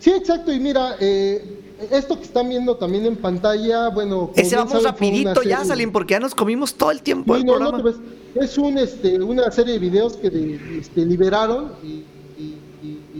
[0.00, 1.42] Sí, exacto, y mira, eh,
[1.90, 4.30] esto que están viendo también en pantalla, bueno...
[4.36, 7.54] Ese vamos saben, rapidito ya, Salim, porque ya nos comimos todo el tiempo Sí, no,
[7.54, 7.92] programa.
[8.34, 12.02] Es un, este, una serie de videos que de- este, liberaron y,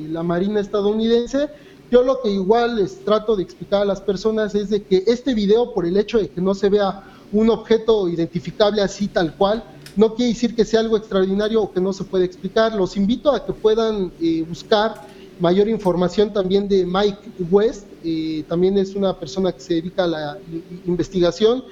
[0.08, 1.48] la Marina estadounidense.
[1.90, 5.34] Yo lo que igual les trato de explicar a las personas es de que este
[5.34, 9.62] video, por el hecho de que no se vea un objeto identificable así tal cual,
[9.96, 12.74] no quiere decir que sea algo extraordinario o que no se puede explicar.
[12.74, 15.06] Los invito a que puedan eh, buscar
[15.40, 20.06] mayor información también de Mike West, eh, también es una persona que se dedica a
[20.06, 20.38] la
[20.86, 21.64] investigación.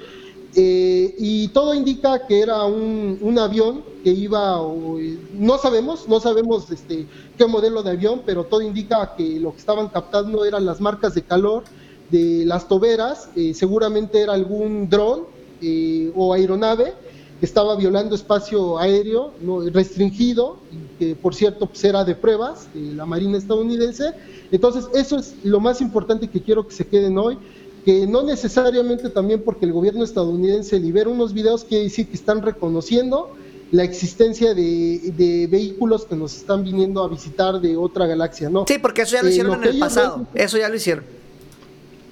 [0.57, 6.07] Eh, y todo indica que era un, un avión que iba, o, eh, no sabemos,
[6.09, 10.45] no sabemos este, qué modelo de avión, pero todo indica que lo que estaban captando
[10.45, 11.65] eran las marcas de calor
[12.11, 15.23] de las toberas, eh, seguramente era algún dron
[15.63, 16.93] eh, o aeronave
[17.41, 20.59] que estaba violando espacio aéreo no, restringido,
[20.99, 24.13] que por cierto pues, era de pruebas de la Marina estadounidense.
[24.53, 27.39] Entonces eso es lo más importante que quiero que se queden hoy
[27.85, 32.43] que no necesariamente también porque el gobierno estadounidense libera unos videos quiere decir que están
[32.43, 33.37] reconociendo
[33.73, 38.65] la existencia de, de vehículos que nos están viniendo a visitar de otra galaxia, ¿no?
[38.69, 40.27] Sí, porque eso ya lo Eh, hicieron lo en el pasado.
[40.35, 41.05] Eso ya lo hicieron.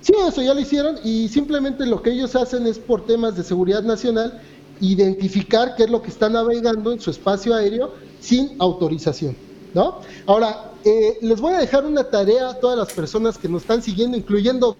[0.00, 3.44] Sí, eso ya lo hicieron y simplemente lo que ellos hacen es por temas de
[3.44, 4.40] seguridad nacional
[4.80, 9.36] identificar qué es lo que está navegando en su espacio aéreo sin autorización,
[9.74, 10.00] ¿no?
[10.26, 13.80] Ahora, eh, les voy a dejar una tarea a todas las personas que nos están
[13.80, 14.76] siguiendo, incluyendo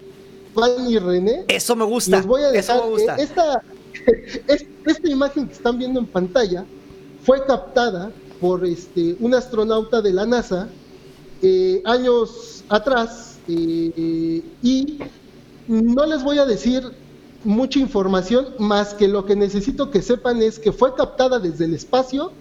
[0.55, 1.45] Van y René.
[1.49, 2.17] Eso me gusta.
[2.19, 3.17] Les voy a dejar eso me gusta.
[3.17, 3.63] esta,
[4.49, 6.65] es- esta imagen que están viendo en pantalla
[7.25, 10.69] fue captada por este un astronauta de la NASA
[11.43, 14.99] eh, años atrás eh, y
[15.69, 16.83] no les voy a decir
[17.45, 21.75] mucha información más que lo que necesito que sepan es que fue captada desde el
[21.75, 22.33] espacio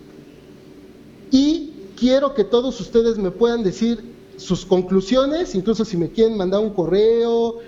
[1.31, 4.03] y quiero que todos ustedes me puedan decir
[4.37, 7.59] sus conclusiones, incluso si me quieren mandar un correo,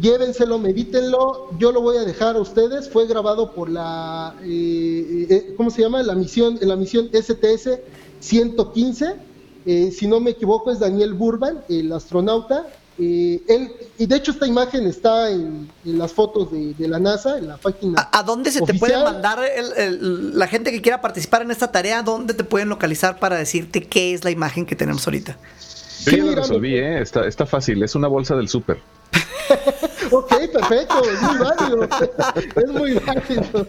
[0.00, 5.54] llévenselo, medítenlo, yo lo voy a dejar a ustedes, fue grabado por la, eh, eh,
[5.56, 6.02] ¿cómo se llama?
[6.02, 7.78] La misión, la misión STS
[8.20, 9.14] 115,
[9.66, 12.66] eh, si no me equivoco es Daniel Burban, el astronauta,
[12.98, 16.98] eh, él, y de hecho esta imagen está en, en las fotos de, de la
[16.98, 18.00] NASA, en la página.
[18.12, 21.50] ¿A, a dónde se te puede mandar el- el- la gente que quiera participar en
[21.50, 22.02] esta tarea?
[22.02, 25.38] ¿Dónde te pueden localizar para decirte qué es la imagen que tenemos ahorita?
[26.04, 27.00] Yo Sí, ya lo resolví, ¿eh?
[27.00, 28.78] Está, está fácil, es una bolsa del súper.
[30.10, 31.84] Ok, perfecto, es muy válido,
[32.56, 33.66] es muy válido.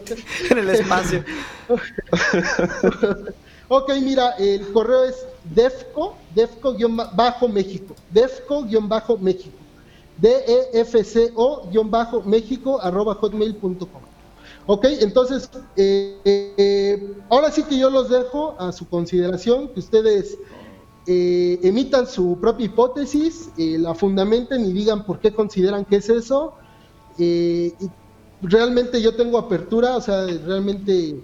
[0.50, 1.24] En el espacio.
[3.68, 9.56] Ok, mira, el correo es defco, defco-méxico, defco-méxico,
[10.18, 14.02] defco-méxico arroba hotmail.com.
[14.66, 20.36] Ok, entonces, eh, eh, ahora sí que yo los dejo a su consideración, que ustedes
[21.06, 26.08] eh, emitan su propia hipótesis, eh, la fundamenten y digan por qué consideran que es
[26.08, 26.54] eso.
[27.18, 27.86] Eh, y
[28.46, 31.16] realmente yo tengo apertura, o sea, realmente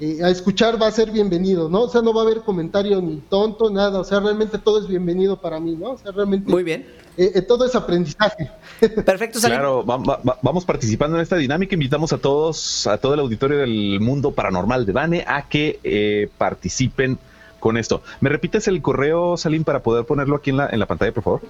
[0.00, 1.82] eh, a escuchar va a ser bienvenido, ¿no?
[1.82, 4.86] O sea, no va a haber comentario ni tonto, nada, o sea, realmente todo es
[4.86, 5.92] bienvenido para mí, ¿no?
[5.92, 6.86] O sea, realmente Muy bien.
[7.16, 8.50] eh, eh, todo es aprendizaje.
[9.04, 9.56] Perfecto, Salim.
[9.56, 11.74] Claro, va- va- va- vamos participando en esta dinámica.
[11.74, 16.28] Invitamos a todos, a todo el auditorio del mundo paranormal de Bane a que eh,
[16.38, 17.18] participen
[17.60, 18.02] con esto.
[18.20, 21.22] ¿Me repites el correo, Salim, para poder ponerlo aquí en la, en la pantalla, por
[21.24, 21.40] favor?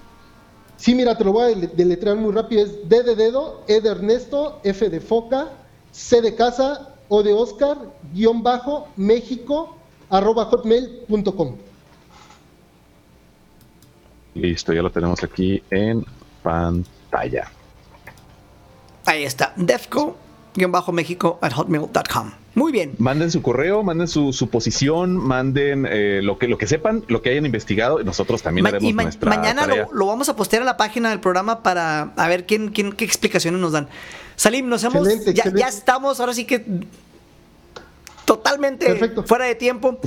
[0.77, 3.81] Sí, mira, te lo voy a dele- deletrear muy rápido, es D de dedo, E
[3.81, 5.49] de Ernesto, F de foca,
[5.93, 7.77] C de casa, O de Oscar,
[8.13, 9.77] guion bajo, México,
[10.11, 11.57] arroba hotmail.com.
[14.35, 16.05] Listo, ya lo tenemos aquí en
[16.43, 17.51] pantalla.
[19.07, 19.53] Ahí está.
[19.57, 20.17] Defco
[20.93, 22.31] México at hotmail.com.
[22.55, 22.95] Muy bien.
[22.99, 27.23] Manden su correo, manden su, su posición, manden eh, lo, que, lo que sepan, lo
[27.23, 28.03] que hayan investigado.
[28.03, 29.87] Nosotros también Ma- haremos y ma- nuestra mañana tarea.
[29.93, 32.93] lo, lo vamos a postear a la página del programa para a ver quién, quién
[32.93, 33.89] qué explicaciones nos dan.
[34.35, 35.61] Salim, nos hemos Excelente, ya, excelente.
[35.61, 36.65] ya estamos ahora sí que
[38.25, 39.23] totalmente Perfecto.
[39.25, 39.99] fuera de tiempo.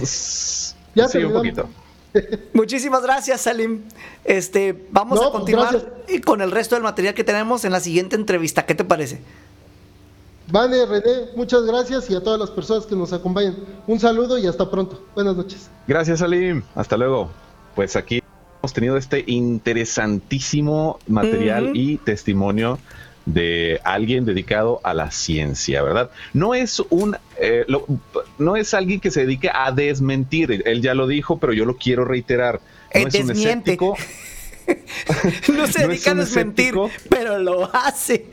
[0.95, 1.69] Ya sí, un poquito.
[2.53, 3.81] Muchísimas gracias, Salim.
[4.25, 6.21] Este, vamos No, a pues, continuar gracias.
[6.25, 8.65] con el resto del material que tenemos en la siguiente entrevista.
[8.65, 9.21] ¿Qué te parece?
[10.47, 13.55] Vane, René, muchas gracias y a todas las personas que nos acompañan.
[13.87, 15.01] Un saludo y hasta pronto.
[15.15, 15.69] Buenas noches.
[15.87, 16.61] Gracias, Salim.
[16.75, 17.31] Hasta luego.
[17.75, 18.21] Pues aquí
[18.59, 22.79] hemos tenido este interesantísimo material y testimonio
[23.25, 26.09] de alguien dedicado a la ciencia, ¿verdad?
[26.33, 27.85] No es un, eh, lo-
[28.37, 30.63] no es alguien que se dedique a desmentir.
[30.65, 32.55] Él ya lo dijo, pero yo lo quiero reiterar.
[32.93, 33.71] No Eh, es un desmiente.
[33.73, 33.95] escéptico.
[35.53, 36.89] No se No dedica a es un desmentir, escéptico.
[37.09, 38.27] pero lo hace.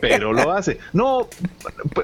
[0.00, 0.78] Pero lo hace.
[0.92, 1.28] No,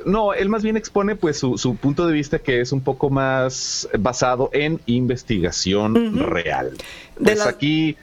[0.04, 3.10] no, él más bien expone pues su, su punto de vista que es un poco
[3.10, 6.70] más basado en investigación real.
[7.18, 7.96] De Pues las- aquí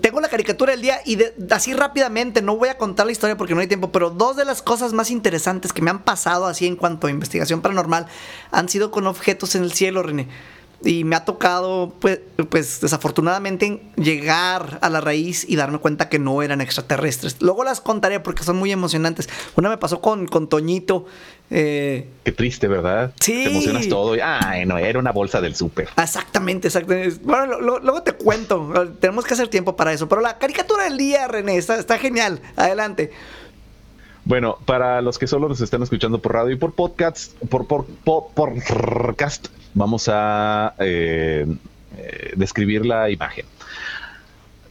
[0.00, 3.36] Tengo la caricatura del día y de- así rápidamente, no voy a contar la historia
[3.36, 6.46] porque no hay tiempo, pero dos de las cosas más interesantes que me han pasado
[6.46, 8.06] así en cuanto a investigación paranormal
[8.50, 10.26] han sido con objetos en el cielo, René.
[10.84, 12.20] Y me ha tocado, pues,
[12.50, 17.36] pues desafortunadamente, llegar a la raíz y darme cuenta que no eran extraterrestres.
[17.40, 19.28] Luego las contaré porque son muy emocionantes.
[19.56, 21.06] Una me pasó con, con Toñito.
[21.50, 23.12] eh, Qué triste, ¿verdad?
[23.20, 23.44] Sí.
[23.44, 24.16] Te emocionas todo.
[24.16, 25.88] y, Ay, no, era una bolsa del súper.
[25.96, 27.18] Exactamente, exactamente.
[27.22, 28.70] Bueno, lo- lo- luego te cuento.
[29.00, 30.08] Tenemos que hacer tiempo para eso.
[30.10, 32.40] Pero la caricatura del día, René, está, está genial.
[32.54, 33.10] Adelante.
[34.24, 37.86] Bueno, para los que solo nos están escuchando por radio y por podcast, por, por,
[37.86, 39.46] por, podcast,
[39.76, 41.46] vamos a eh,
[41.98, 43.44] eh, describir la imagen.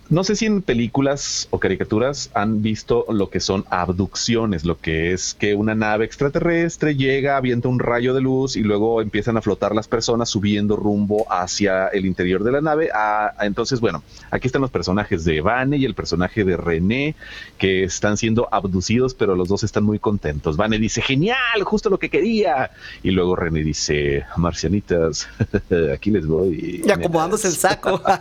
[0.08, 5.14] No sé si en películas o caricaturas han visto lo que son abducciones, lo que
[5.14, 9.42] es que una nave extraterrestre llega, avienta un rayo de luz y luego empiezan a
[9.42, 12.90] flotar las personas subiendo rumbo hacia el interior de la nave.
[12.94, 17.16] Ah, entonces, bueno, aquí están los personajes de Vane y el personaje de René
[17.58, 20.56] que están siendo abducidos, pero los dos están muy contentos.
[20.56, 22.70] Vane dice, genial, justo lo que quería.
[23.02, 25.28] Y luego René dice, marcianitas,
[25.92, 26.84] aquí les voy.
[26.86, 28.00] Y acomodándose el saco.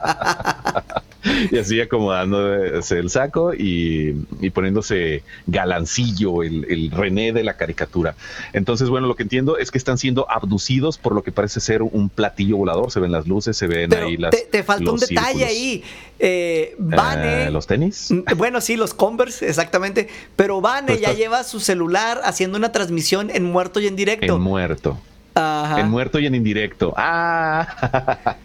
[1.50, 8.14] Y así acomodándose el saco y, y poniéndose galancillo el, el René de la caricatura.
[8.52, 11.82] Entonces, bueno, lo que entiendo es que están siendo abducidos por lo que parece ser
[11.82, 12.90] un platillo volador.
[12.90, 14.30] Se ven las luces, se ven Pero ahí las.
[14.30, 15.48] te, te falta un detalle círculos.
[15.48, 15.84] ahí.
[16.18, 17.44] Eh, Vane.
[17.46, 18.10] Eh, ¿Los tenis?
[18.10, 20.08] Mm, Bueno, sí, los Converse, exactamente.
[20.36, 23.96] Pero Vane Pues ya estás- lleva su celular haciendo una transmisión en muerto y en
[23.96, 24.36] directo.
[24.36, 24.98] En muerto.
[25.34, 25.80] Ajá.
[25.80, 26.94] En muerto y en indirecto.
[26.96, 28.36] Ah.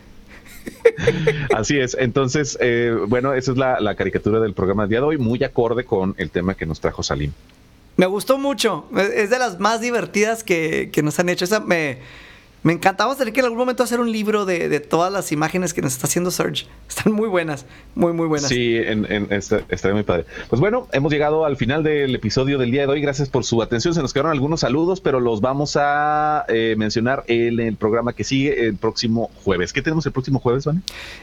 [1.56, 1.96] Así es.
[2.00, 5.84] Entonces, eh, bueno, esa es la, caricatura del programa del día de hoy, muy acorde
[5.84, 7.32] con el tema que nos trajo Salim.
[7.98, 8.86] Me gustó mucho.
[8.96, 11.46] Es es de las más divertidas que, que nos han hecho.
[11.46, 12.00] Esa me,
[12.64, 13.04] me encanta.
[13.06, 15.74] Vamos a tener que en algún momento hacer un libro de, de todas las imágenes
[15.74, 16.66] que nos está haciendo Serge.
[16.88, 17.66] Están muy buenas.
[17.96, 18.50] Muy, muy buenas.
[18.50, 20.26] Sí, en, en, está- estaría muy padre.
[20.50, 23.02] Pues bueno, hemos llegado al final del episodio del día de hoy.
[23.02, 23.94] Gracias por su atención.
[23.94, 28.24] Se nos quedaron algunos saludos, pero los vamos a eh, mencionar en el programa que
[28.24, 29.72] sigue el próximo jueves.
[29.74, 30.82] ¿Qué tenemos el próximo jueves, Vane?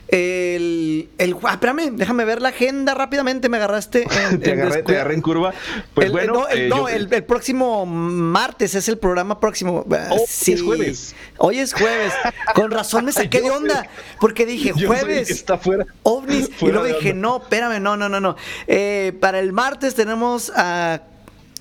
[0.09, 3.49] El, el, ah, espérame, déjame ver la agenda rápidamente.
[3.49, 4.05] Me agarraste.
[4.31, 5.53] En, Te en agarré, te agarré en curva.
[5.95, 9.85] Pues El- bueno, no, el, eh, no, yo- el- próximo martes es el programa próximo.
[10.11, 11.15] Oh, es jueves.
[11.39, 12.13] Hoy es jueves.
[12.55, 13.89] Con razón me saqué de onda.
[14.21, 15.31] Porque dije, jueves.
[15.31, 15.87] está fuera.
[16.03, 16.51] ovnis.
[16.61, 18.37] y luego dije, no, espérame, no, no, no, no.
[18.67, 21.03] Eh, para el martes tenemos a.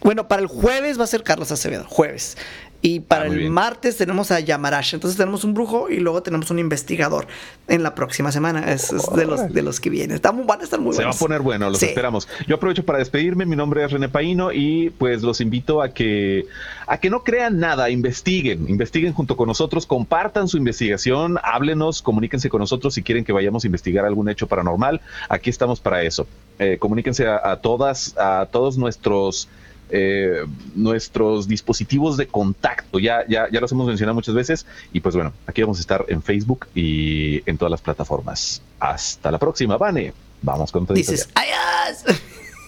[0.02, 2.38] Bueno, para el jueves va a ser Carlos Acevedo, jueves.
[2.86, 3.52] Y para Ah, el bien.
[3.52, 4.94] martes tenemos a Yamarash.
[4.94, 7.26] Entonces tenemos un brujo y luego tenemos un investigador
[7.68, 8.72] en la próxima semana.
[8.72, 10.16] Es, es de, los, de los que vienen.
[10.16, 11.20] Está muy- van a estar muy Se va a buenos.
[11.20, 11.88] poner bueno, los Sí.
[11.88, 12.28] esperamos.
[12.48, 13.46] Yo aprovecho para despedirme.
[13.46, 16.46] Mi nombre es René Paino y pues los invito a que
[16.88, 22.48] a que no crean nada, investiguen, investiguen junto con nosotros, compartan su investigación, háblenos, comuníquense
[22.50, 25.02] con nosotros si quieren que vayamos a investigar algún hecho paranormal.
[25.28, 26.28] Aquí estamos para eso.
[26.60, 29.48] Eh, comuníquense a, a todas, a todos nuestros
[29.90, 33.00] eh, nuestros dispositivos de contacto.
[33.00, 34.66] Ya, ya, ya los hemos mencionado muchas veces.
[34.94, 38.62] Y pues bueno, aquí vamos a estar en Facebook y en todas las plataformas.
[38.80, 40.14] Hasta la próxima, Vane.
[40.42, 42.06] Vamos con todo Dices, ¡ayas!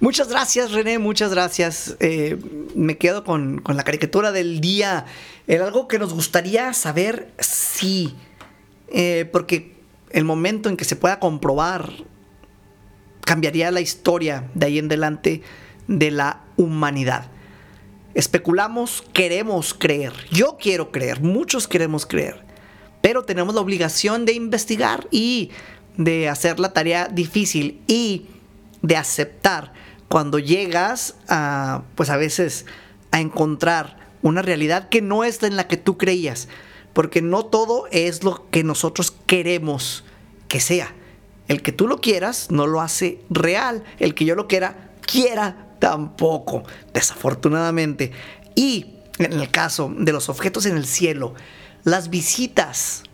[0.00, 1.96] muchas gracias, René, muchas gracias.
[2.00, 2.36] Eh,
[2.74, 5.06] me quedo con, con la caricatura del día.
[5.46, 8.14] Era algo que nos gustaría saber, sí.
[8.88, 9.74] Eh, porque
[10.10, 11.92] el momento en que se pueda comprobar
[13.26, 15.42] cambiaría la historia de ahí en adelante
[15.88, 17.26] de la humanidad.
[18.14, 20.12] Especulamos, queremos creer.
[20.30, 22.46] Yo quiero creer, muchos queremos creer.
[23.02, 25.50] Pero tenemos la obligación de investigar y
[25.96, 28.28] de hacer la tarea difícil y
[28.82, 29.72] de aceptar
[30.08, 32.64] cuando llegas a, pues a veces,
[33.10, 36.48] a encontrar una realidad que no es en la que tú creías,
[36.92, 40.04] porque no todo es lo que nosotros queremos
[40.46, 40.94] que sea.
[41.48, 45.68] El que tú lo quieras no lo hace real, el que yo lo quiera, quiera
[45.78, 48.12] tampoco, desafortunadamente.
[48.54, 51.34] Y en el caso de los objetos en el cielo,
[51.84, 53.04] las visitas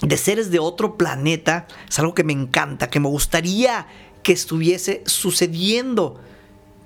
[0.00, 3.86] de seres de otro planeta es algo que me encanta, que me gustaría
[4.22, 6.20] que estuviese sucediendo.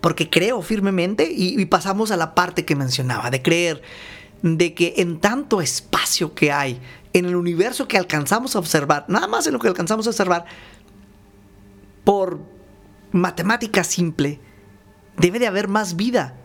[0.00, 3.82] Porque creo firmemente, y, pasamos a la parte que mencionaba, de creer
[4.42, 6.80] de que en tanto espacio que hay,
[7.12, 10.44] en el universo que alcanzamos a observar, nada más en lo que alcanzamos a observar,
[12.08, 12.40] por
[13.12, 14.40] matemática simple,
[15.18, 16.38] debe de haber más vida.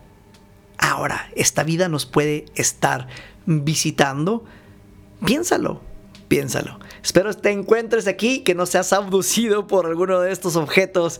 [0.76, 3.08] Ahora, esta vida nos puede estar
[3.46, 4.44] visitando.
[5.24, 5.80] Piénsalo,
[6.28, 6.80] piénsalo.
[7.02, 11.18] Espero te encuentres aquí, que no seas abducido por alguno de estos objetos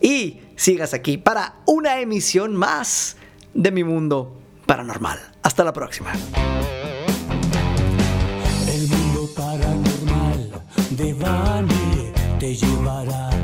[0.00, 3.18] y sigas aquí para una emisión más
[3.52, 5.20] de mi mundo paranormal.
[5.42, 6.10] Hasta la próxima.
[8.66, 10.62] El mundo paranormal
[10.92, 13.43] de Bani te llevará